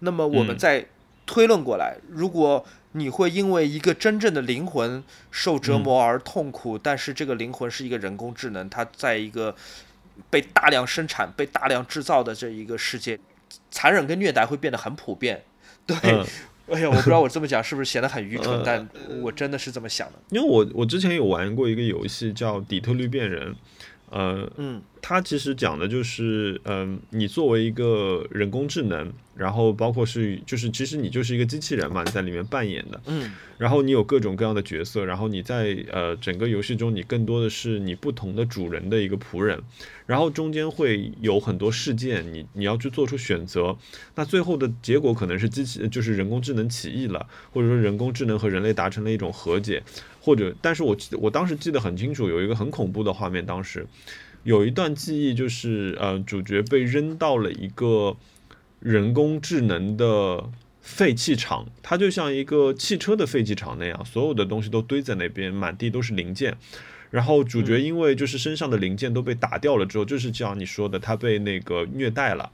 [0.00, 0.86] 那么我们再
[1.30, 9.54] 推论过来，如果你会因为一个真正的灵魂受折磨而痛苦，但是这个灵魂是一个人工智能，它在一个
[10.28, 13.16] 被大量生产、被大量制造的这一个世界。
[13.70, 15.44] 残忍跟虐待会变得很普遍，
[15.86, 15.96] 对，
[16.68, 18.88] 哎呀，我不知道我这么讲是不是显得很愚蠢，但
[19.22, 20.14] 我真的是这么想的。
[20.30, 23.52] 因为我我之前有玩过一个游戏叫《底特律变人》，
[24.10, 29.12] 呃，嗯，它其实讲的就是，嗯，你作为一个人工智能。
[29.36, 39.58] 然后包括是，就是其实你就是一个机器人嘛，你在里面扮演的，嗯，然后你有各种各样的角色，然后你在呃整个游戏中，你更多的是你不同的主人的一个仆人，
[40.04, 43.74] 然后中间会有很多事件，你你要去做出选择，
[44.14, 49.82] 那最后的结果可能是机器就是人工智能起义了，或者说人工智能和人类达成了一种和解，
[50.20, 53.86] 或者，但是我记得我当时记得很清楚，有一个很恐怖的画面，当时
[54.44, 58.16] 有一段记忆就是呃主角被扔到了一个。
[58.82, 60.42] 人工智能的
[60.80, 66.56] 废弃场，它就像一个汽车的废弃场那样，所有的东西都堆在那边，满地都是零件。
[67.10, 72.50] 然后主角因为就是身上的零件都被打掉了之后，就是像你说的，他被那个虐待了。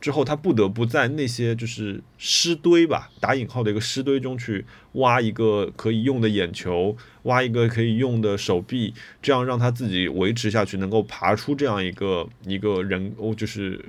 [0.00, 13.84] 之后，他不得不在那些就是尸堆吧，打引号的一个尸堆中去挖一个可以用的眼球，挖一个可以用的手臂，这样让他自己维持下去，能够爬出这样一个一个人哦，就是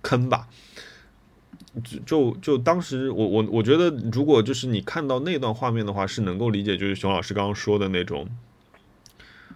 [0.00, 0.46] 坑吧。
[1.82, 8.28] 就就就当时我我我觉得，如果就是你看到那段画面的话，是能够理解，就是熊老师刚刚说的那种，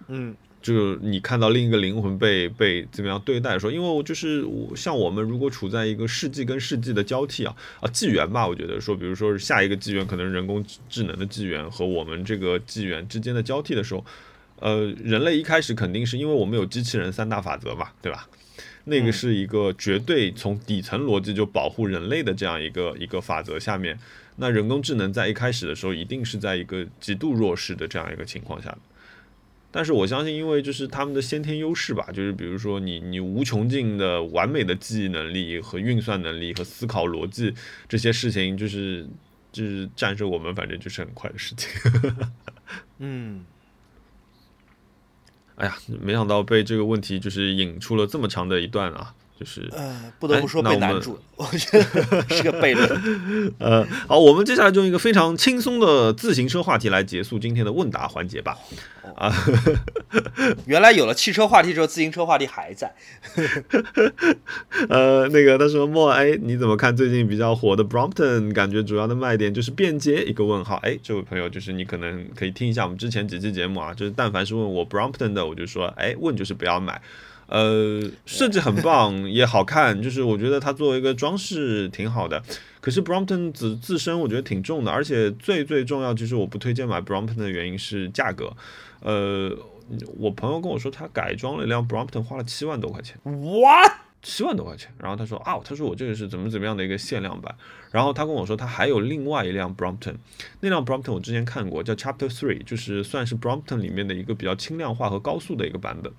[0.09, 0.35] 嗯。
[0.63, 14.05] 就是你看到另一个灵魂被被怎么样对待，说，因为我就是我像我们如果处在一个世纪跟世纪的交替啊啊纪元吧，我觉得说，比如说是下一个纪元可能人工智能的纪元和我们这个纪元之间的交替的时候，
[14.59, 18.29] 呃，人类一开始肯定是因为我们有机器人三大法则嘛，对吧？
[18.89, 23.99] 那个是一个绝对从底层逻辑就保护人类的这样一个一个法则下面，
[24.37, 28.77] 那人工智能在一开始的时候一定是在一个极度弱势的这样一个情况下。
[29.77, 37.53] 但是我相信，因为就是他们的先天优势吧，就是比如说你你无穷尽的完美的记忆能力和运算能力和思考逻辑
[37.87, 39.07] 这些事情，就是
[39.53, 41.71] 就是战胜我们，反正就是很快的事情。
[43.01, 43.45] 嗯，
[45.57, 49.15] 哎呀，没想到被这个问题就是引出了这么长的一段啊。
[49.39, 51.85] 就是呃，不得不说被难住，我觉得
[52.35, 53.53] 是个悖论。
[53.61, 58.57] 呃，好，我们接下来就用一个非常轻松的自行车话题来结束今天的问答环节吧。
[59.15, 59.33] 啊，
[60.67, 62.93] 原来有了汽车话题之后，自行车话题还在。
[64.89, 68.53] 呃，那个他说莫哎，你怎么看最近比较火的 Brompton？
[68.53, 70.25] 感觉主要的卖点就是便捷？
[70.25, 70.77] 一个问号。
[70.77, 77.01] 哎，这位朋友，就是你可能可以听一下我们之前几期节目啊，就是但凡是问我 Brompton 的，我就说哎，问就是不要买。
[77.47, 82.43] 呃，设计很棒，也好看，就是我觉得它作为一个装饰挺好的。
[82.81, 88.53] 可是 Brompton 自自身我觉得挺重的，而且最最重要，就是我不推荐买 Brompton 的原因是价格。
[89.01, 89.57] 呃，
[90.19, 93.93] 我朋友跟我说他改装了一辆 Brompton 花了七万多块钱，what？
[94.23, 94.93] 七万多块钱。
[94.99, 97.55] 然后他说啊，他说我这个是怎么怎么样的一个限量版。
[97.93, 100.15] 然后他跟我说他还有另外一辆 Brompton，
[100.61, 106.13] 那辆 Brompton 我之前看过，叫 Chapter Three，就是算是 Brompton 里面的一个比较轻量化和高速的一个版本。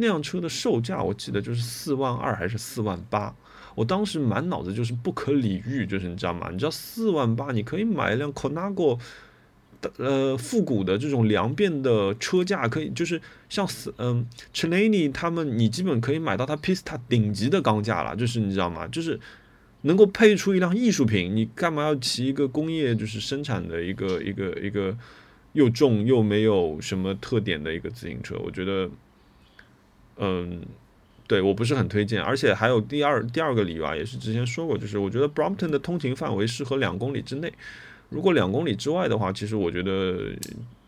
[0.00, 3.34] 那辆车的售价我记得就是四万二还是四万八，
[3.74, 6.50] 我当时满脑子就是不可理喻，就是你知道吗？
[6.52, 8.96] 你知道四万八你可以买一辆 Conago
[9.80, 14.24] 的呃复古的这种两变的车架，可以就是像嗯
[14.54, 18.86] c h a n e y 他们，你基本可以买到它 Pista 顶级的钢架了，就是你知道吗？
[18.86, 19.18] 就是
[19.82, 24.96] 能够配出一辆艺术品，你干嘛要骑一个工业就是生产的一个一个一个
[25.54, 28.36] 又重又没有什么特点的一个自行车？
[28.44, 28.88] 我觉得。
[30.20, 30.62] 嗯，
[31.28, 37.52] 对我不是很推荐，而且还有第二第二个理由啊，也是之前说过，就是我觉得 Brompton 的通勤范围适合两公里之内，
[38.08, 40.32] 如果两公里之外的话，其实我觉得，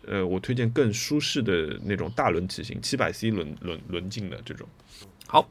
[0.07, 4.66] 呃，我推荐更舒适的那种大轮骑行，七百 c 轮轮轮径的这种。
[5.28, 5.49] 好，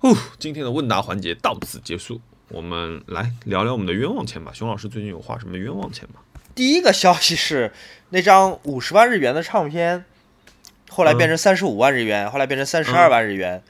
[0.00, 4.52] 哦，今天的问答环节到此结束，我们来聊聊我们的冤枉钱吧。
[4.52, 6.20] 熊老师最近有花什么冤枉钱吗？
[6.52, 7.72] 第一个消息是
[8.08, 10.04] 那张五十万日元的唱片。
[10.90, 13.62] 后来变成三十五万日元，后来变成三十二万日元，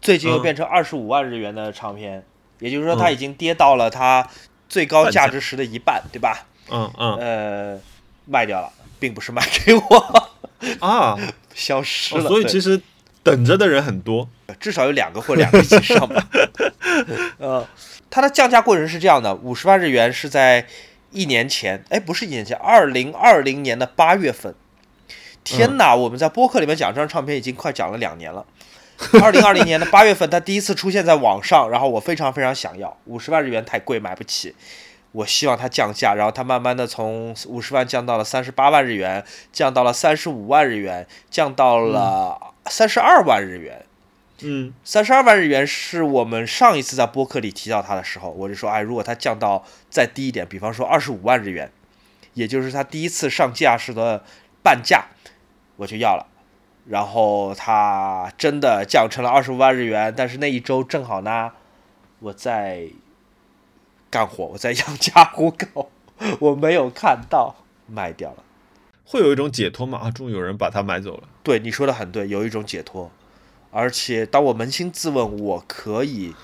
[0.00, 2.22] 最近又变成二十五万日元的唱片，
[2.60, 4.28] 也就是说它已经跌到了它
[4.68, 6.46] 最高价值时的一半，对吧？
[6.70, 7.16] 嗯嗯。
[7.16, 7.80] 呃，
[8.26, 10.30] 卖掉了，并不是卖给我
[10.80, 11.16] 啊，
[11.54, 12.28] 消失了。
[12.28, 12.80] 所以其实
[13.22, 14.28] 等着的人很多，
[14.60, 16.28] 至少有两个或两个以上吧。
[17.38, 17.66] 呃，
[18.10, 20.66] 它的降价过程是这样的：五十万日元是在
[21.10, 24.54] 一年前，哎，不是一年前，二零二零年的八月份。
[25.46, 25.94] 天哪！
[25.94, 28.44] 我们在播客里面讲这张唱片已经快讲了两年了。
[29.22, 34.56] 二零二零年的八月份，它第一次出现在网上，然后我非常非常想要，五十万日元太贵，买不起。
[35.12, 43.84] 我希望它降价，然后它慢慢的从五十万降到了三十八万日元，降到了三十五万日元，降到了三十二万日元。
[44.40, 51.70] 嗯，三十二万日元是我们上一次在播客里提到它的时候，我就说，哎，如果它降到再低一点，比方说二十五万日元，
[52.34, 54.24] 也就是它第一次上架时的
[54.62, 55.06] 半价。
[55.76, 56.26] 我就要了，
[56.86, 61.52] 然后它真的降成了二十五万日元，但是那一周正好呢，
[62.20, 62.88] 我在
[64.10, 65.90] 干活，我在养家糊口，
[66.40, 67.56] 我没有看到，
[67.86, 68.42] 卖掉了。
[69.04, 69.98] 会有一种解脱吗？
[69.98, 71.28] 啊，终于有人把它买走了。
[71.42, 73.10] 对，你说的很对，有一种解脱。
[73.70, 76.34] 而且当我扪心自问，我可以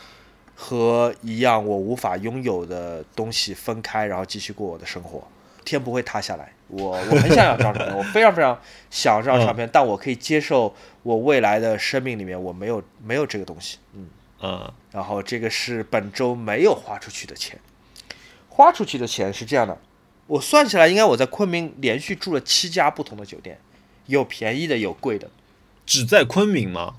[0.54, 5.26] 和一样我无法拥有的东西分开，然后继续过我的生活。
[5.64, 8.58] 天不会塌下来，我我很想要这张唱片，我非常非常
[8.90, 14.08] 想要这张唱片，但我可以接受我未来的生命里面我没有没有这个东西，嗯
[14.40, 17.58] 嗯，然后这个是本周没有花出去的钱，
[18.48, 19.78] 花出去的钱是这样的，
[20.26, 23.58] 我算起来应该我在昆明连续住了七家不同的酒店，
[24.06, 25.28] 有便宜的有贵的，
[25.84, 26.94] 只在昆明吗？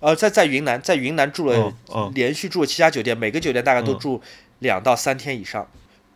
[0.00, 1.72] 呃，在在云南，在云南住了，
[2.14, 4.20] 连续住了七家酒店，每个酒店大概都住
[4.58, 5.66] 两到三天以上，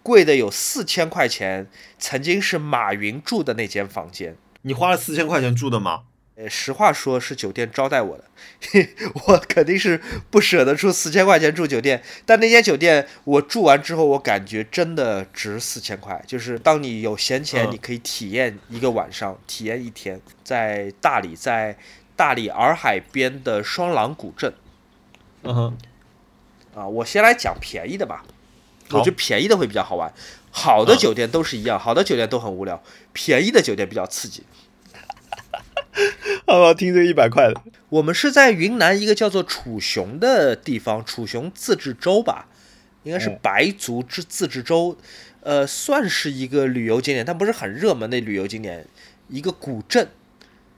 [0.03, 4.37] 贵的有四千块钱，曾经是马云住的那间房间。
[4.63, 6.03] 你花了四千块钱住的吗？
[6.37, 8.25] 呃，实话说，是酒店招待我的，
[9.27, 12.03] 我肯定是不舍得出四千块钱住酒店。
[12.25, 16.23] 但那间酒店我住完之后，我感觉真的值四千块。
[16.27, 21.77] 就是当你有闲钱，你可以体验一个晚上，体验一天，在大理，在
[22.17, 24.55] 大理洱海边的双廊古镇。
[25.43, 25.79] 嗯哼，
[26.75, 28.25] 啊，我先来讲便宜的吧。
[28.99, 30.13] 我觉得便宜的会比较好玩。
[30.51, 32.83] 好的酒店都是一样，好的酒店都很无聊，
[33.13, 34.43] 便宜的酒店比较刺激。
[36.47, 36.75] 好不好？
[36.75, 37.61] 听这一百块的。
[37.89, 42.47] 我们是在云南一个叫做楚雄的地方，楚雄自治州吧，
[43.05, 44.97] 应该是白族自自治州，
[45.43, 48.87] 呃，算是一个旅游景点，但不是很热门的旅游景点，
[49.29, 50.09] 一个古镇。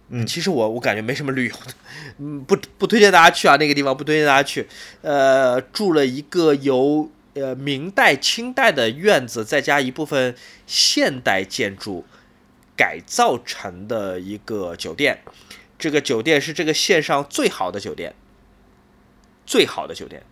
[0.09, 1.73] 嗯，其实我我感觉没什么旅游的，
[2.19, 4.69] 嗯，不不推荐大家去啊，那个地方不推荐大家去。
[5.01, 10.35] 呃，住了一个由呃明代、清代的院子，再加一部分
[10.67, 12.05] 现代建筑。
[12.75, 15.23] 改造成的一个酒店，
[15.79, 18.15] 这个酒店是这个县上最好的酒店，
[19.45, 20.23] 最好的酒店，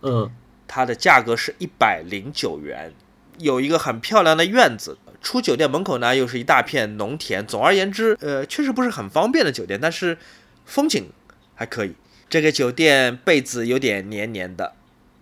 [0.00, 0.32] 嗯，
[0.66, 2.94] 它的价格是一百零九元，
[3.38, 10.16] 有一个很漂亮的院子，出酒店门口呢又是一大片农田，总而言之，呃，确实不是很方便的酒店，但是
[10.64, 11.12] 风景
[11.54, 11.94] 还可以。
[12.30, 14.72] 这个酒店被子有点黏黏的，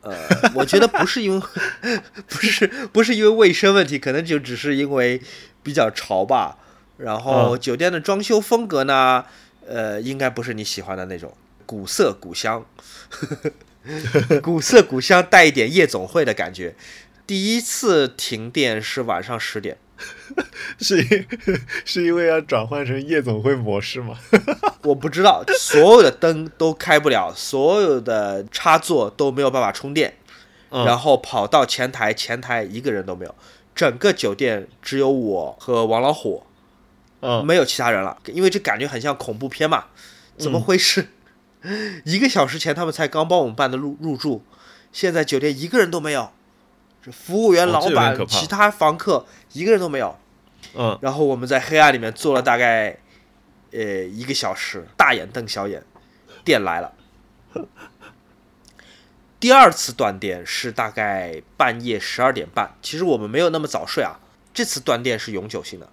[0.02, 0.14] 呃，
[0.54, 1.46] 我觉得不是因为
[2.28, 5.20] 不是不是因为卫生问题，可能就只是因为
[5.62, 6.58] 比较潮吧。
[6.98, 9.24] 然后酒店的装修风格呢，
[9.66, 11.36] 呃，应该不是你喜欢的那种
[11.66, 12.64] 古色古香，
[14.42, 16.74] 古色古香带一点夜总会的感觉。
[17.26, 19.76] 第一次停电是晚上十点，
[20.78, 21.26] 是因
[21.84, 24.16] 是因为要转换成夜总会模式吗？
[24.84, 30.14] 我不知道，所有的灯都开不了，所有的插座都没有办法充电，
[30.70, 33.34] 然后跑到前台，前台一个人都没有，
[33.74, 36.44] 整个酒店只有我和王老虎。
[37.20, 39.86] 嗯，没有其他人了，因为这感觉很像恐怖片嘛？
[40.38, 41.08] 怎么回事？
[42.04, 44.44] 一个小时前他们才刚帮我们办的入入住，
[44.92, 46.30] 现在酒店一个人都没有，
[47.02, 50.16] 这服务员、老板、其他房客一个人都没有。
[50.74, 52.98] 嗯，然后我们在黑暗里面坐了大概
[53.72, 55.82] 呃一个小时，大眼瞪小眼，
[56.44, 56.92] 电来了。
[59.40, 64.18] 第二次断电是大概半夜十二点半，其实我们没有那么早睡啊，
[64.52, 65.88] 这次断电是永久性的。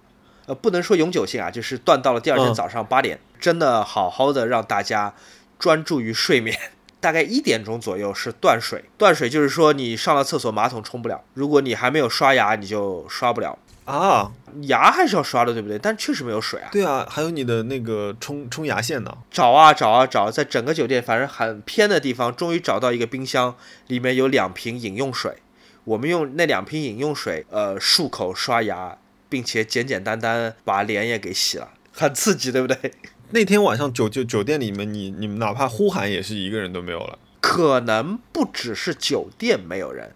[0.46, 5.14] 呃，不能说永久性啊，就是断到了第二天早上八点，真的好好的让大家
[5.58, 6.58] 专注于睡眠。
[7.06, 14.32] 大概一点钟左右是断水，断水就是说你上了厕所马桶冲不了，如果你还没有刷牙，你就刷不了啊。
[14.62, 15.78] 牙还是要刷的，对不对？
[15.78, 16.68] 但确实没有水啊。
[16.72, 19.18] 对啊，还有你的那个冲冲牙线呢。
[19.30, 23.54] 找啊找啊找，在整个酒店反正很偏的地方，终于找到一个冰箱，
[23.86, 25.36] 里面有两瓶饮用水。
[25.84, 28.98] 我们用那两瓶饮用水，呃，漱口刷牙。
[29.28, 32.92] 并且简简单单把脸也给洗了，很刺激，对不对？
[33.30, 37.18] 那天晚上酒酒酒店里面，你你们哪怕呼喊也是一个人都没有了。
[37.40, 40.12] 可能不只是酒店没有人，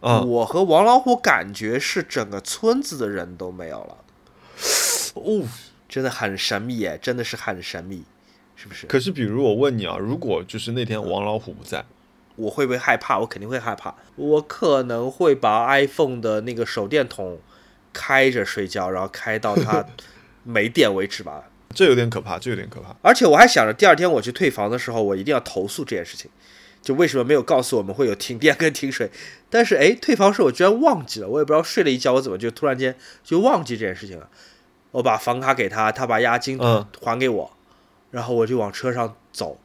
[0.00, 3.96] 啊，我和王老虎感觉是整个村子的人都没有了。
[5.14, 5.46] 哦，
[5.88, 8.04] 真的很神秘耶，真的是很神秘，
[8.56, 8.86] 是不是？
[8.86, 11.84] 可是比如我问你啊，如果就是那天王老虎不在，
[12.36, 13.18] 我会不会害怕？
[13.18, 17.38] 我肯定会害怕，我可能会把 iPhone 的那个手电筒。
[17.92, 19.84] 开着睡觉，然后开到它
[20.44, 21.50] 没电为止吧。
[21.74, 22.94] 这有点可怕，这有点可怕。
[23.02, 26.30] 而且我还想着第二天我去退房的时候，我一定要投诉这件事情。
[26.82, 29.10] 就为什么没有告诉我们会有停电跟停水？
[29.50, 34.28] 但是哎，退房时我居然忘记了，我也不知道睡了一觉，我怎么就突然间就忘记这件事情了。
[34.92, 36.58] 我把房卡给他，他把押金
[37.02, 37.52] 还给我，
[38.10, 39.60] 然后我就往车上走。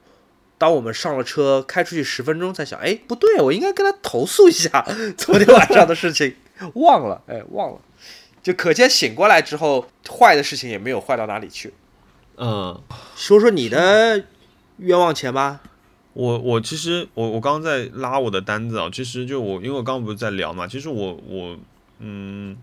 [0.58, 4.86] 当我们上了车，开出去十分钟，才想，哎，不对，我应该跟他投诉一下
[5.18, 6.36] 昨天晚上的事情，
[6.76, 7.80] 忘了，哎，忘了。
[8.44, 11.74] 就可见醒过来之后，坏的事情也没有坏到哪里去。
[12.38, 12.82] 嗯，
[13.16, 14.26] 说说你的
[14.78, 15.62] 冤枉钱吧。
[16.14, 21.58] 我我其实我我刚刚在拉我的单子啊，其实就我因为我刚刚不是在聊嘛，其实我我
[22.00, 22.56] 嗯，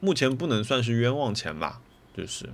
[0.00, 1.80] 目前不能算是冤枉钱吧，
[2.16, 2.48] 就是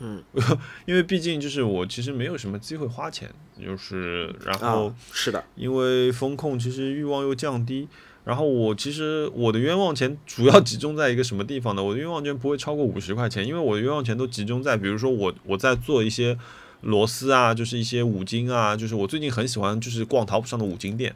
[0.00, 0.22] 嗯，
[0.86, 3.30] 因为毕竟就是我其实没有什么机会花钱，
[3.64, 7.88] 就是然后是的，因为风控其实欲望又降低。
[8.24, 11.82] 然后我其实我的冤枉钱主要集中在一个什么地方呢？
[11.82, 16.38] 我的冤枉钱不会超过五十块钱，因为我的冤枉钱都集中在，比如说我我在做一些
[16.80, 21.14] 螺丝啊，就是一些五金啊，就是我最近很喜欢就是逛淘宝上的五金店，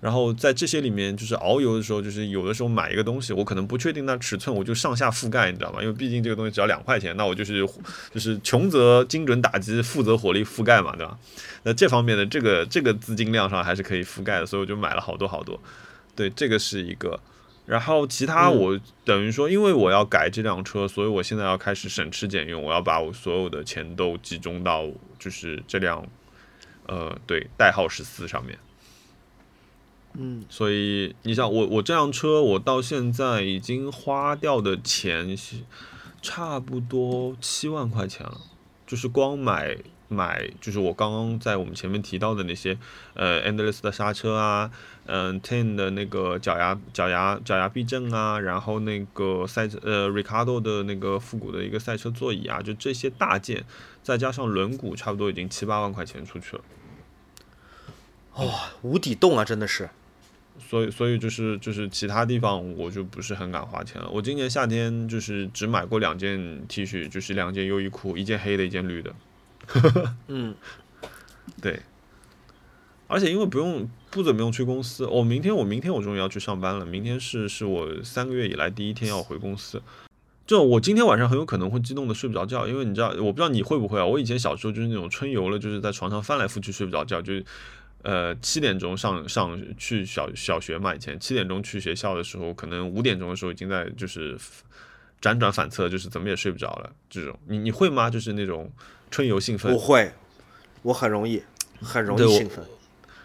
[0.00, 5.80] 然后在这些里面，就是遨游的时候，就是有的时候买一个东西，我可能不确定它尺寸，我就上下覆盖，你知道吗？
[5.80, 7.66] 因为毕竟这个东西只要两块钱，那我就是
[8.12, 11.18] 就是穷则精准打击，富则火力覆盖嘛，对吧？
[11.64, 15.60] 那这方面的这个这个资金量上还是可以覆盖的，所以我就买了好多好多。
[16.16, 17.20] 对，这个是一个。
[17.66, 24.86] 然后其他我等于说，因为我要改这辆车，所以我现在要开始省吃俭用，我要把我所有的钱都集中到
[25.18, 26.06] 就是这辆
[26.86, 28.58] 呃对代号十四上面。
[30.12, 35.56] 嗯，所以你想，我我这辆车，我到现在已经花掉的钱是
[36.20, 38.42] 差不多七万块钱了，
[38.86, 39.76] 就是光买
[40.08, 42.76] 买，就是我刚刚在我们前面提到的那些，
[43.14, 44.70] 呃，Endless 的刹车啊，
[45.06, 53.64] 嗯，Ten 的那个脚牙脚牙脚牙避震啊，然后那个赛车呃，Ricardo 的那个复古的一个赛车座椅啊，就这些大件，
[54.02, 56.62] 再加上轮毂，差不多已经七八万块钱出去了。
[58.36, 59.88] 哇，无底洞啊，真的是。
[60.56, 64.08] 所以，所以就是就是其他地方我就不是很敢花钱了。
[64.08, 69.12] 我今年夏天就是只买过两件 T 恤，就是两件优衣库，一件黑的，一件绿的。
[70.28, 70.54] 嗯，
[71.60, 71.80] 对。
[73.06, 76.84] 而且因为不用不怎么用去公司，我明天我明天我终于要去上班了。
[76.84, 79.80] 明天是是我三个月以来第一天要回公司。
[80.46, 84.04] 就我今天晚上很有可能会激动的睡不着觉，因为你知道，我不知道你会不会啊。
[84.04, 87.32] 我以前小时候就是那种春游了，就是在床上翻来覆去睡不着觉，就。
[88.02, 94.36] 呃，七点钟上上去小小学嘛，以前七点钟去学校的时候，可能五点钟的时候已经在就是
[95.24, 96.92] 辗转反侧，就是怎么也睡不着了。
[97.08, 98.10] 这种你你会吗？
[98.10, 98.70] 就是那种
[99.10, 99.72] 春游兴奋？
[99.72, 100.12] 不会，
[100.82, 101.42] 我很容易
[101.80, 102.62] 很容易兴奋。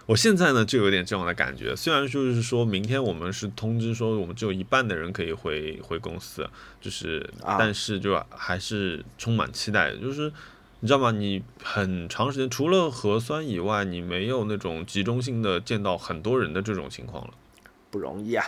[0.06, 10.32] 我现在呢就有点这样的感觉，虽然就是说明天我们是通知说我们只有一半的人可以回回公司，就是但是就还是充满期待，就是。
[10.82, 11.12] 你知道吗？
[11.12, 17.34] 你很长时间除了核酸以外，你没有那种集中性的见到很多人的这种情况了，
[17.92, 18.46] 不容易啊。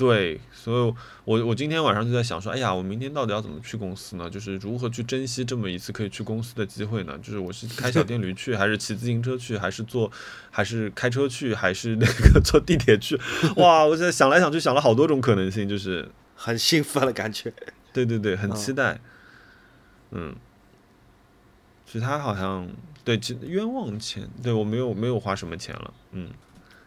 [0.00, 0.94] 对，所以
[1.26, 4.30] 我我今天晚上就在想说，哎呀，我明天到底要怎么去公司呢？
[4.30, 7.18] 就是如何去珍惜这么一次可以去公司的机会呢？
[7.18, 10.10] 就是我是开小电驴去，还是骑自行车去，还是坐，
[10.50, 13.20] 还是开车去，还是那个 坐地铁去？
[13.56, 17.52] 哇，我现在想来想去，想了好多种可能性，就是 很兴奋的感觉。
[17.92, 18.98] 对对对，很期待。
[20.12, 20.34] 嗯。
[21.84, 22.68] 其他好像
[23.02, 26.30] 对，其冤枉钱，对我没有没有花什么钱了，嗯，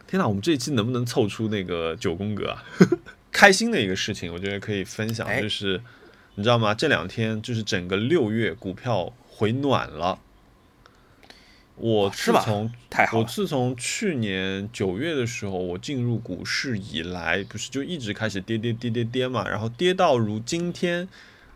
[0.06, 2.64] 天哪，我们这一期能不能凑出那个九宫格啊？
[3.32, 5.80] 开心的一个事情，我觉得可以分享，就是
[6.36, 6.72] 你知道吗？
[6.72, 10.20] 这两天就是整个六月股票回暖了，
[11.76, 12.72] 我自从
[13.12, 21.08] 我自从去年九月的时候我进入股市以来，不是就一直开始跌跌跌跌跌嘛，然后跌到如今天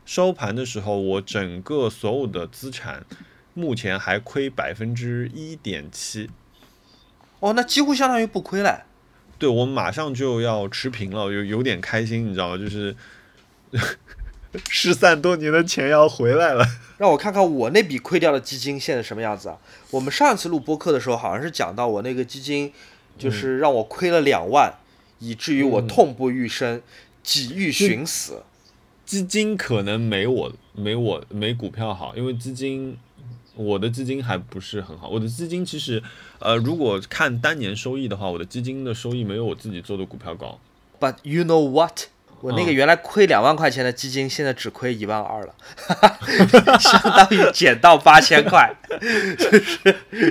[0.05, 3.05] 收盘的时候，我整个所有的资产。
[3.55, 6.31] 目前还亏百分之一点七，
[7.41, 8.85] 哦，那几乎相当于不亏了。
[9.39, 12.59] 对，我们马上就要持平了，有有点开心，你知道吗？
[12.59, 12.97] 就是
[14.69, 16.67] 失散多年的钱要回来了。
[16.99, 19.59] 让我看看我那笔亏掉的基金现在什么样子啊？
[19.93, 22.73] 我们上一次录播客的时候，好像是讲到我那个基金，
[23.17, 24.75] 就是让我亏了两万，
[25.21, 26.83] 以至于我痛不欲生，
[27.23, 28.43] 几欲寻死。
[29.07, 32.99] 基金可能没我没我没股票好，因为基金。
[33.59, 36.01] 我的基金还不是很好，我的基金其实，
[36.39, 40.61] 呃，如果看单年收益的话，我的基金的收益没有我自己做的股票高。
[41.01, 42.03] But you know what？
[42.41, 45.55] 我那个原来亏两万块钱的基金，现在只亏一万二了，
[46.79, 48.73] 相当于减到八千块，
[49.37, 49.61] 是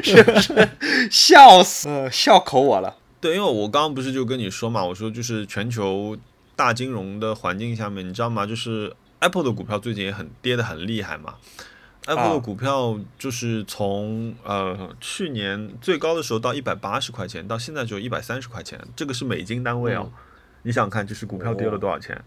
[0.02, 0.70] 是不是？
[1.12, 2.96] 笑死，笑口我了。
[3.20, 6.16] 对，因为我刚刚不是就跟你说嘛，我说就是全球
[6.56, 8.46] 大金融的环境下面，你知道吗？
[8.46, 11.36] 就是 Apple 的股票最近也很跌得很厉害嘛。
[12.08, 20.10] Apple 的股票就是从呃去年最高的时候到一百八十块钱，到现在只有一百三十块钱，这个是美金单位哦。
[20.64, 22.20] 你想想看，就是股票跌了多少钱？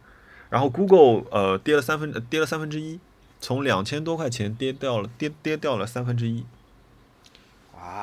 [0.51, 3.01] 然后 Google 呃跌了三分跌了三分之一，
[3.41, 6.45] 从两千多块钱跌掉了跌跌掉了三分之一。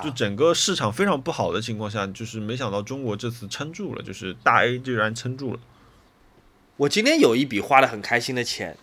[0.04, 5.60] 就整个市场非常不好的情况下，就是没想到中国这次撑住了，就是大 A 居然撑住了。
[6.78, 8.76] 我今天有一笔花的很开心的钱。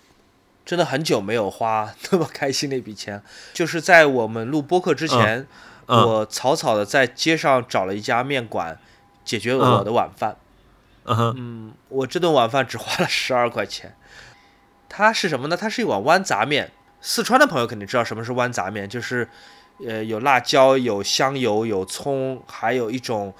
[0.64, 3.22] 真的很久没有花那么开心的一笔钱，
[3.52, 5.46] 就是在我们录播客之前，
[5.86, 8.78] 我草草的在街上找了一家面馆，
[9.24, 10.36] 解决了我的晚饭。
[11.04, 13.94] 嗯，我这顿晚饭只花了十二块钱。
[14.88, 15.56] 它是什么呢？
[15.56, 16.72] 它是一碗豌杂面。
[17.02, 19.28] 四川的朋友肯定知道什么是豌杂面，就是
[19.86, 23.34] 呃有辣椒、有香油、有葱，还有一种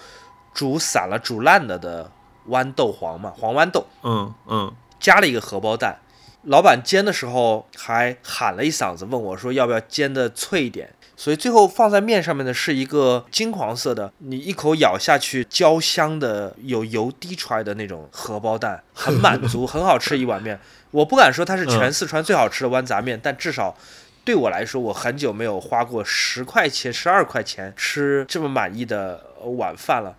[0.52, 2.10] 煮散了、煮烂了的
[2.50, 3.86] 豌豆黄嘛，黄豌豆。
[4.02, 6.00] 嗯嗯，加了一个荷包蛋。
[6.46, 10.90] 老板煎的时候还喊了一嗓子，问我说要不要煎的脆一点。
[11.16, 20.58] 所以最后放在面上面的是一个金黄色的，你一口咬下去焦香的，有油滴出来的那种荷包蛋，很满足，很好吃一碗面。
[20.90, 23.76] 我不敢说它是全四川最好吃的豌杂面，但至少
[24.24, 29.24] 对我来说，我很久没有花过十块钱、十二块钱吃这么满意的
[29.56, 30.16] 晚饭了。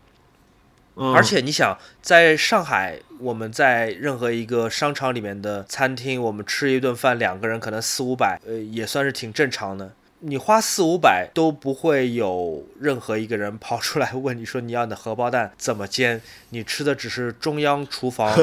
[0.95, 9.91] 而且你想，在上海，我们在任何一个商场里面的餐厅，我们吃一顿饭，两个人可能四五百，呃，也算是挺正常的。
[10.19, 18.33] 你花四五百都不会有任何一个人跑出来问你说你要你的荷包蛋怎么煎，你吃的只是中央厨房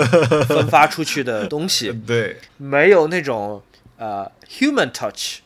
[0.44, 3.62] 分发出去的东西， 对，没有那种
[3.96, 5.38] 呃 human touch。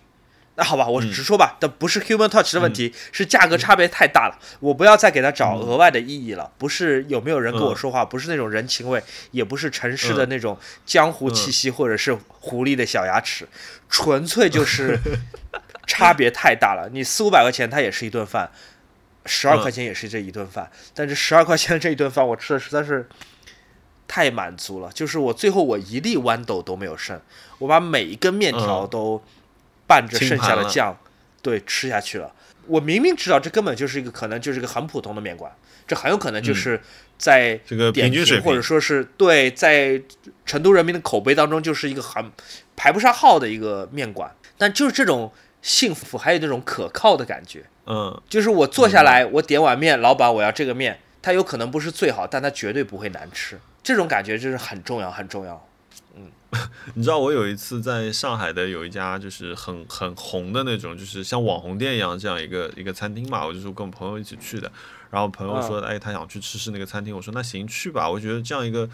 [0.59, 4.39] 那好吧，我直说吧，这不是 human touch 的问题，是价格差别太大了。
[4.61, 6.51] 我不要再给他找额外的意义了。
[6.57, 9.03] 不是有没有人跟我说话，不是那种人情味，
[9.33, 13.47] 也不是城市的那种江湖气息，或者是狐狸的小牙齿，
[13.91, 14.99] 纯粹就是
[15.87, 16.89] 差别太大了。
[16.91, 18.49] 你四五百块钱，它也是一顿饭；
[19.27, 20.71] 十二块钱也是这一顿饭。
[20.95, 23.07] 但这十二块钱这一顿饭，我吃的实在是
[24.09, 24.91] 太满足了。
[24.95, 27.21] 就是我最后我一粒豌豆都没有剩，
[27.59, 29.23] 我把每一根面条都。
[29.87, 30.97] 拌着剩下的酱，
[31.43, 32.33] 对，吃下去了。
[32.67, 35.53] 我明明知道这根本就是一个可能就是个很普通的面馆，
[35.87, 36.81] 这很有可能就是
[37.17, 40.03] 在这个平均水平，或者说是对在
[40.45, 42.33] 成都人民的口碑当中就是一个很
[42.75, 44.35] 排不上号的一个面馆。
[44.59, 45.33] 但就是这种
[45.63, 47.63] 幸福，还有那种可靠的感觉。
[47.87, 53.61] 嗯，就是我坐下来，我点碗面，老板我要这个面，它有可能不是最好，但它绝对不会难吃。
[53.85, 55.69] 这种感觉就是很重要，很重要。
[56.95, 64.71] 你知道我有一次在上海的有一家就是很很红的那种，就是像网红店一样这样一个一个餐厅嘛，我就是跟我朋友一起去的。
[65.11, 67.15] 然后朋友说，哎，他想去吃吃那个餐厅。
[67.15, 68.09] 我说那行去吧。
[68.09, 68.89] 我觉得这样一个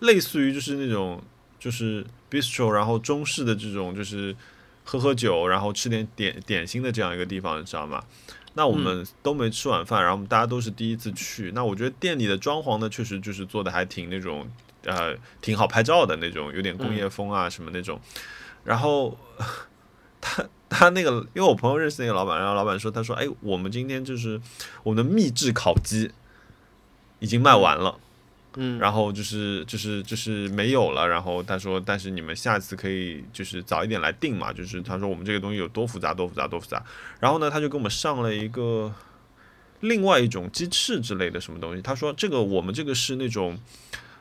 [0.00, 1.22] 类似于就是那种
[1.58, 4.34] 就是 bistro，然后中式的这种就是
[4.84, 8.02] 喝喝酒，然后吃点点点心的这样一个地方，你知道吗？
[8.54, 11.52] 那我们都没吃晚饭，然后我们大家都是第一次去。
[11.54, 14.48] 那我觉得店里的装潢呢，确实就是做的还挺那种。
[14.88, 18.00] 呃，挺好拍照的那种，有点工业风啊什么那种。
[18.64, 19.16] 然后
[20.20, 24.40] 他他那个，因为我朋友认识那个老板，然后老板说，他说，哎，我们今天就是
[24.82, 26.10] 我们的秘制烤鸡
[27.18, 27.98] 已经卖完了，
[28.56, 31.06] 嗯，然后就是就是就是没有了。
[31.06, 34.52] 然后他说，但是你们下次可以就是早一点来订嘛。
[34.52, 36.82] 就是他说我们这个东西有多复杂，多复杂，多复杂。
[37.20, 38.92] 然后呢，他就给我们上了一个
[39.80, 41.80] 另外一种鸡翅之类的什么东西。
[41.82, 43.58] 他说这个我们这个是那种。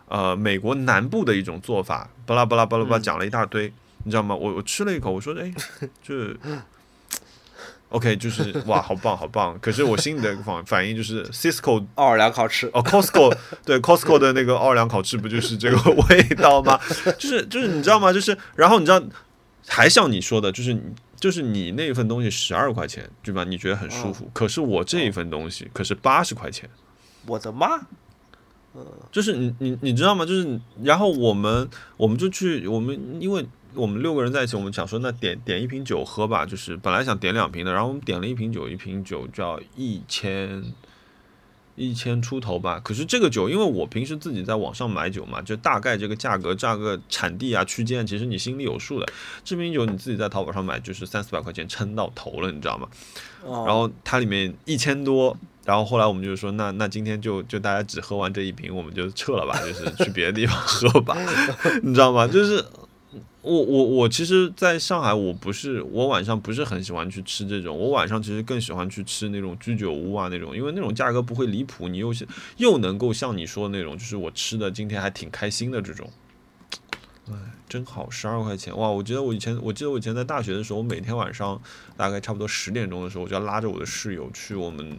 [0.07, 3.71] 呃，美国南部的一种做法，巴拉巴拉巴拉巴拉讲了一大堆，
[4.03, 4.33] 你知道吗？
[4.33, 5.53] 我我吃了一口，我说，哎，
[6.01, 6.35] 这，
[7.89, 9.57] OK，就是哇，好棒，好棒。
[9.61, 13.35] 可是我心里的反反应就是，Cisco 奥尔良烤翅，哦，Costco，
[13.65, 15.77] 对，Costco 的那个奥尔良烤翅不就是这个
[16.09, 16.79] 味道吗？
[17.17, 18.11] 就是就是你知道吗？
[18.11, 19.01] 就是，然后你知道，
[19.67, 20.77] 还像你说的，就是
[21.17, 23.43] 就是你那份东西十二块钱，对吧？
[23.43, 26.69] 你觉得很舒服，可是我这一份东西可是八十块钱，
[27.25, 27.79] 我的妈！
[29.11, 30.25] 就是你你你知道吗？
[30.25, 36.45] 就是然后我们我们就去我们因为我们六个人在一起，我们想说那点点一瓶酒喝吧。
[36.45, 40.63] 就是本来想点两瓶的，然后我们点了一瓶酒，一瓶酒就要一千
[41.75, 42.79] 一千出头吧。
[42.83, 49.07] 可是这个酒，因为我平时自己在网上买酒嘛，就大概这个价格、价格产地啊区间，其实你心里有数的。
[49.43, 52.87] 这瓶酒你自己在淘宝上买，就是三四百块钱撑到头了，你知道吗？
[53.43, 55.35] 然后它里面一千多。
[55.67, 61.17] 然后后来我们就说，那那今天就就大家只喝完这一瓶，我们就撤了吧， 就是去别的地方喝吧，
[61.83, 62.25] 你知道吗？
[62.25, 62.63] 就是
[63.41, 72.25] 我我我其实在上海，我不是我晚上不是很喜欢去吃这种，我晚上其实更喜欢去吃那种居酒屋啊那种，因为那种价格不会离谱，你又是
[72.55, 76.09] 又能够像你说的那种，就是我吃的今天还挺开心的这种。
[77.29, 77.35] 哎，
[77.67, 78.89] 真好，十二块钱哇！
[78.89, 81.61] 我觉得我以前我记得我以前在大学的时候，我每天晚上
[81.97, 84.97] 大概差不多十点钟的时候，我就要拉着我的室友去我们。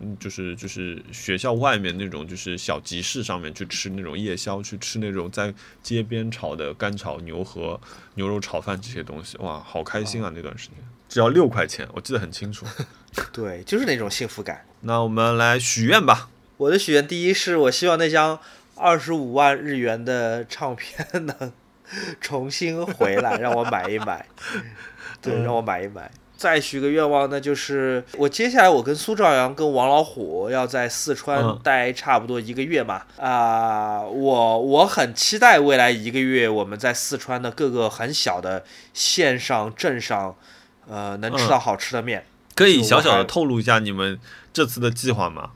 [0.00, 5.52] 嗯，就是就是学校外面那种，就是小集市上面去吃那种夜宵，去吃那种在
[5.82, 7.78] 街边炒的干炒牛河、
[8.14, 10.32] 牛肉炒饭这些东西，哇，好开心啊！
[10.34, 10.76] 那段时间
[11.08, 12.64] 只要六块钱，我记得很清楚。
[13.32, 14.64] 对，就是那种幸福感。
[14.80, 16.30] 那我们来许愿吧。
[16.56, 18.38] 我的许愿第一是我希望那张
[18.76, 21.52] 二十五万日元的唱片能
[22.20, 24.24] 重新回来，让我买一买。
[25.20, 26.10] 对，让我买一买。
[26.40, 38.64] 再许个愿望，那就是我接下来我跟苏兆阳跟王老虎要在四川待差不多一个月嘛啊，我我很期待未来一个月我们在四川的各个很小的
[38.94, 40.34] 县上镇上，
[40.88, 42.24] 呃，能吃到好吃的面。
[42.54, 44.18] 可以小小的透露一下你们
[44.50, 45.50] 这次的计划吗？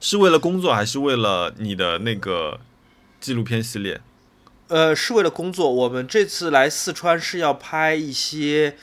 [0.00, 2.60] 是为了工作还是为了你的那个
[3.18, 4.02] 纪录片系列？
[4.68, 5.72] 呃，是为了工作。
[5.72, 8.76] 我们这次来四川是要拍一些。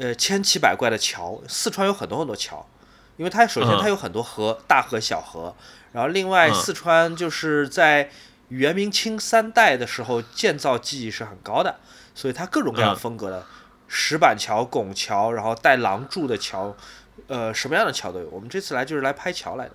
[0.00, 1.40] 呃千奇百怪的桥。
[1.46, 2.66] 四川有很多很多桥，
[3.18, 5.54] 因为它首先它有很多河，大河小河。
[5.92, 8.10] 然后另外四川就是在
[8.48, 11.76] 元明清三代的时候建造技艺是很高的，
[12.14, 13.44] 所以它各种各样风格的
[13.86, 16.74] 石板桥、拱桥，然后带廊柱的桥，
[17.26, 18.28] 呃，什么样的桥都有。
[18.30, 19.74] 我们这次来就是来拍桥来的。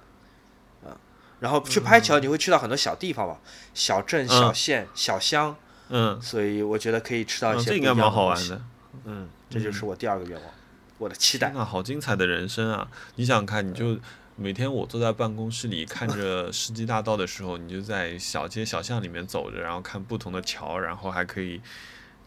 [1.41, 3.37] 然后去拍桥，你会去到很多小地方嘛，
[3.73, 5.53] 小镇、小县、小乡，
[5.89, 8.61] 嗯，所以我觉得可以吃到一些这应该蛮好玩的，
[9.03, 10.51] 嗯，这就是我第二个愿望，
[10.97, 11.51] 我的期待。
[11.53, 12.87] 那好精彩的人生啊！
[13.15, 13.97] 你想想看，你就
[14.35, 21.61] 每天我坐在办公室里看着 世纪大道的时候，你就在小街小巷里面走着，然后看不同的桥，然后还可以，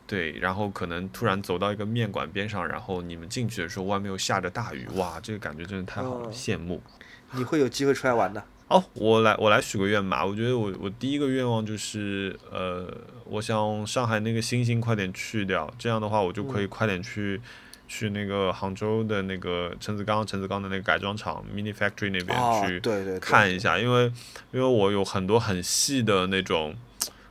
[0.07, 6.81] 对，然后可能突然走到一个面馆边上，然后你们进去的时候，外面又下着大雨，哇，这个感觉真的太好了，羡慕。
[7.33, 8.43] 你会有机会出来玩的。
[8.69, 10.23] 哦，我来我来许个愿吧。
[10.23, 12.87] 我觉得我我第一个愿望就是，呃，
[13.25, 17.41] 我想上海那个星星快点去掉，这样的话我就可以快点去
[17.89, 24.13] 去那个杭州的那个陈子刚陈子刚的那个改装厂 Mini Factory 那边去看一下，因为
[24.53, 26.77] 因为我有很多很细的那种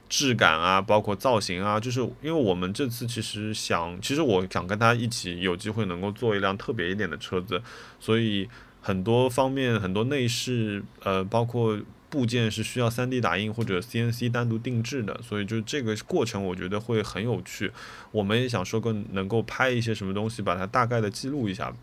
[0.10, 7.62] 质感啊，包括造型啊，就是因为我们这次其实想，其实我想跟他一起有机会能够做一辆特别一点的车子，
[8.00, 8.50] 所以。
[8.88, 11.78] 很多方面，很多内饰，呃，包括
[12.10, 17.70] 部件是需要 3D 打印或者 CNC 单独定制的，所以就这个过程，我觉得会很有趣。
[18.12, 21.74] 我们也想说，更能够拍一些什么东西，把它大概的记录一下。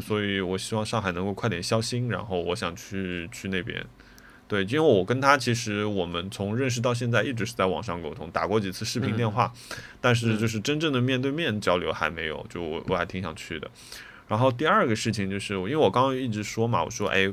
[0.00, 3.84] 所以我希望上海能够快点消心，然后我想去去那边。
[4.46, 9.52] 对，因为我跟他其实我们从认识到现在一直是在网上沟通，打过几次视频电话，
[10.00, 12.46] 但是就是真正的面对面交流还没有。
[12.48, 13.68] 就我我还挺想去的。
[14.32, 17.30] 然后第二个事情就是，因为我刚刚一直说嘛，我说哎，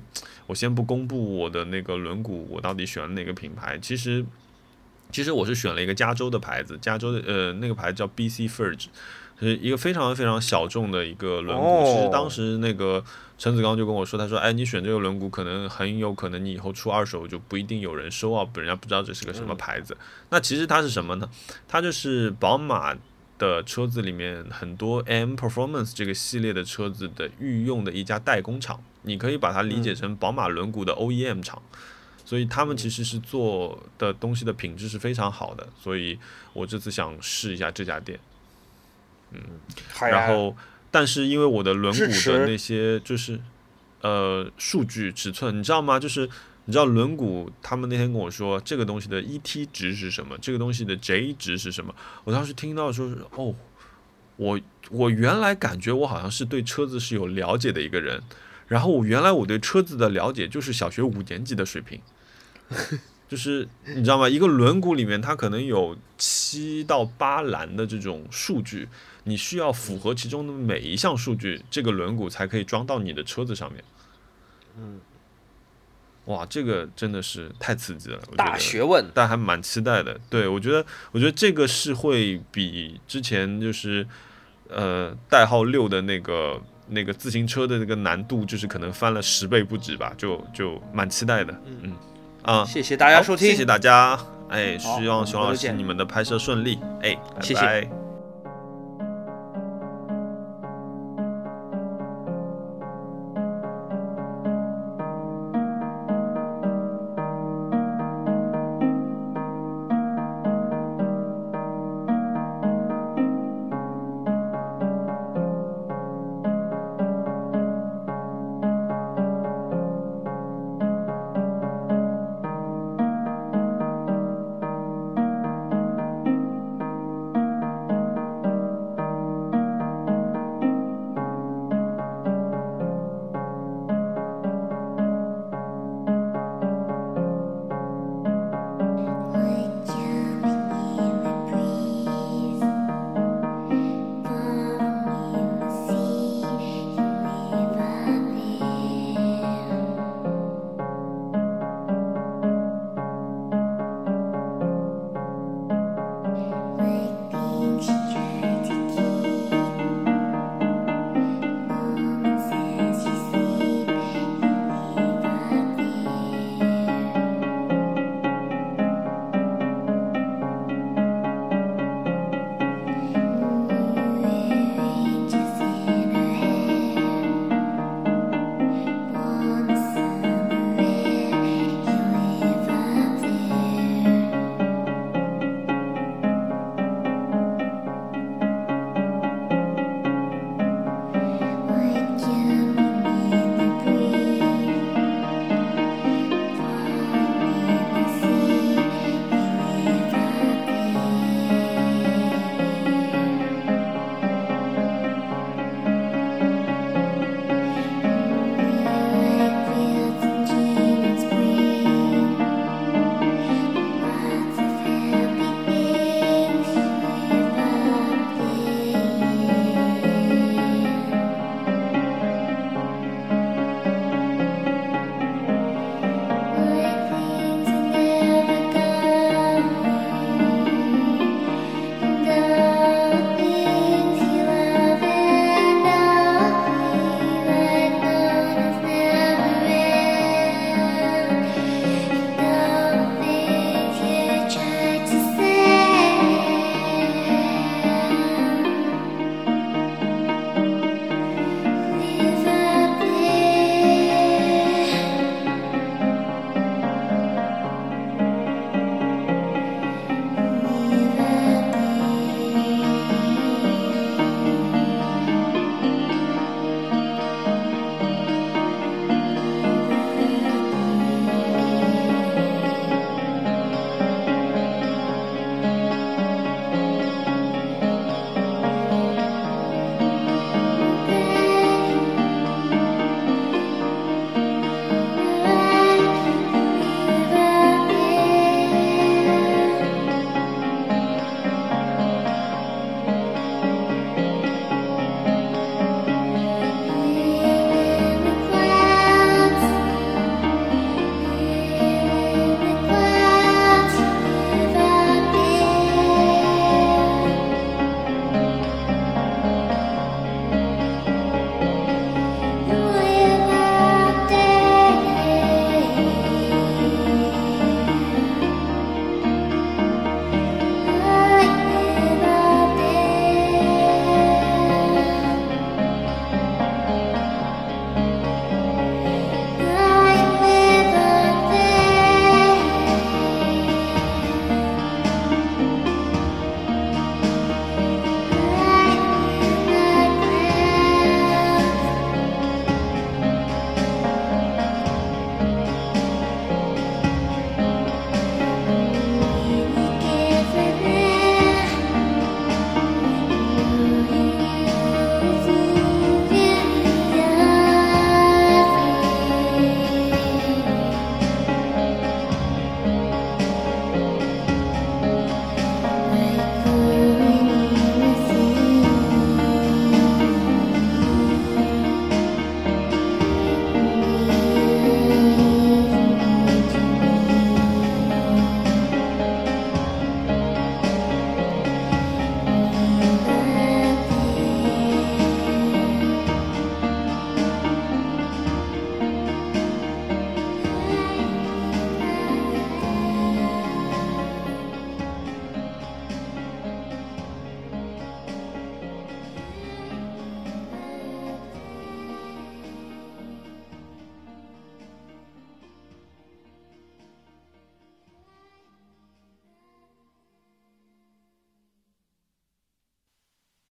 [0.48, 3.80] 我先不公布我的那个轮毂，我到底选了哪个品牌？
[3.82, 4.26] 其实，
[5.10, 8.88] 其实我是选了一个加州的牌子，加州的呃那个牌子叫 BC Forge，
[9.40, 11.86] 是一个非常非常小众的一个轮毂。
[11.86, 13.02] 其实当时那个
[13.38, 19.96] 陈子刚就跟我说，他说哎，你选这个轮毂，可能很有可能你以后出二手就不一定有人收啊，人家不知道这是个什么牌子。
[20.32, 21.30] 那其实它是什么呢？
[21.66, 22.94] 它就是宝马。
[23.40, 31.60] 的车子里面很多 M Performance 这个系列的车子的御用的一家代工厂，你可以把它理解成宝马轮毂的 OEM 厂，
[32.24, 36.20] 所以他们其实是做的东西的品质是非常好的，所以
[36.54, 38.20] 我这次想试一下这家店，
[39.32, 39.42] 嗯，
[40.02, 40.56] 然后
[40.92, 43.40] 但是因为我的轮毂的那些就是
[44.02, 46.00] 呃数据尺寸，你知道吗？
[46.00, 46.30] 就是。
[46.70, 47.50] 你知道轮毂？
[47.64, 50.38] 他们那天跟我说，这个东西的 ET 值是什么？
[50.38, 51.92] 这个东西的 J 值是什么？
[52.24, 53.56] 我当时听到说哦，
[54.36, 54.60] 我
[54.92, 58.22] 我原来感觉我好像是对车子是有了解的一个人，
[58.68, 62.00] 然后我原来我对车子的了解就是小学五年级的水平，
[63.28, 64.30] 就是你知道吗？
[64.30, 68.88] 一个轮毂里面它可能有七到八栏的这种数据，
[69.24, 73.84] 你需要符合其中的每一项数据，这个轮毂才可以装到你的车子上面。
[74.78, 75.00] 嗯。
[76.30, 80.16] 哇，这个真的是太刺激了，大学问，但还蛮期待的。
[80.30, 84.06] 对我觉得，我觉得这个是会比之前就是
[84.70, 91.54] 呃代号六的那个那个自行车的那个难度，就是可能翻了十倍不止吧，就就蛮期待的。
[91.82, 91.96] 嗯。
[92.44, 94.18] 啊，谢谢大家收听，谢谢大家，
[94.50, 97.99] 哎，希望熊老师你们的拍摄顺利，哎，谢谢。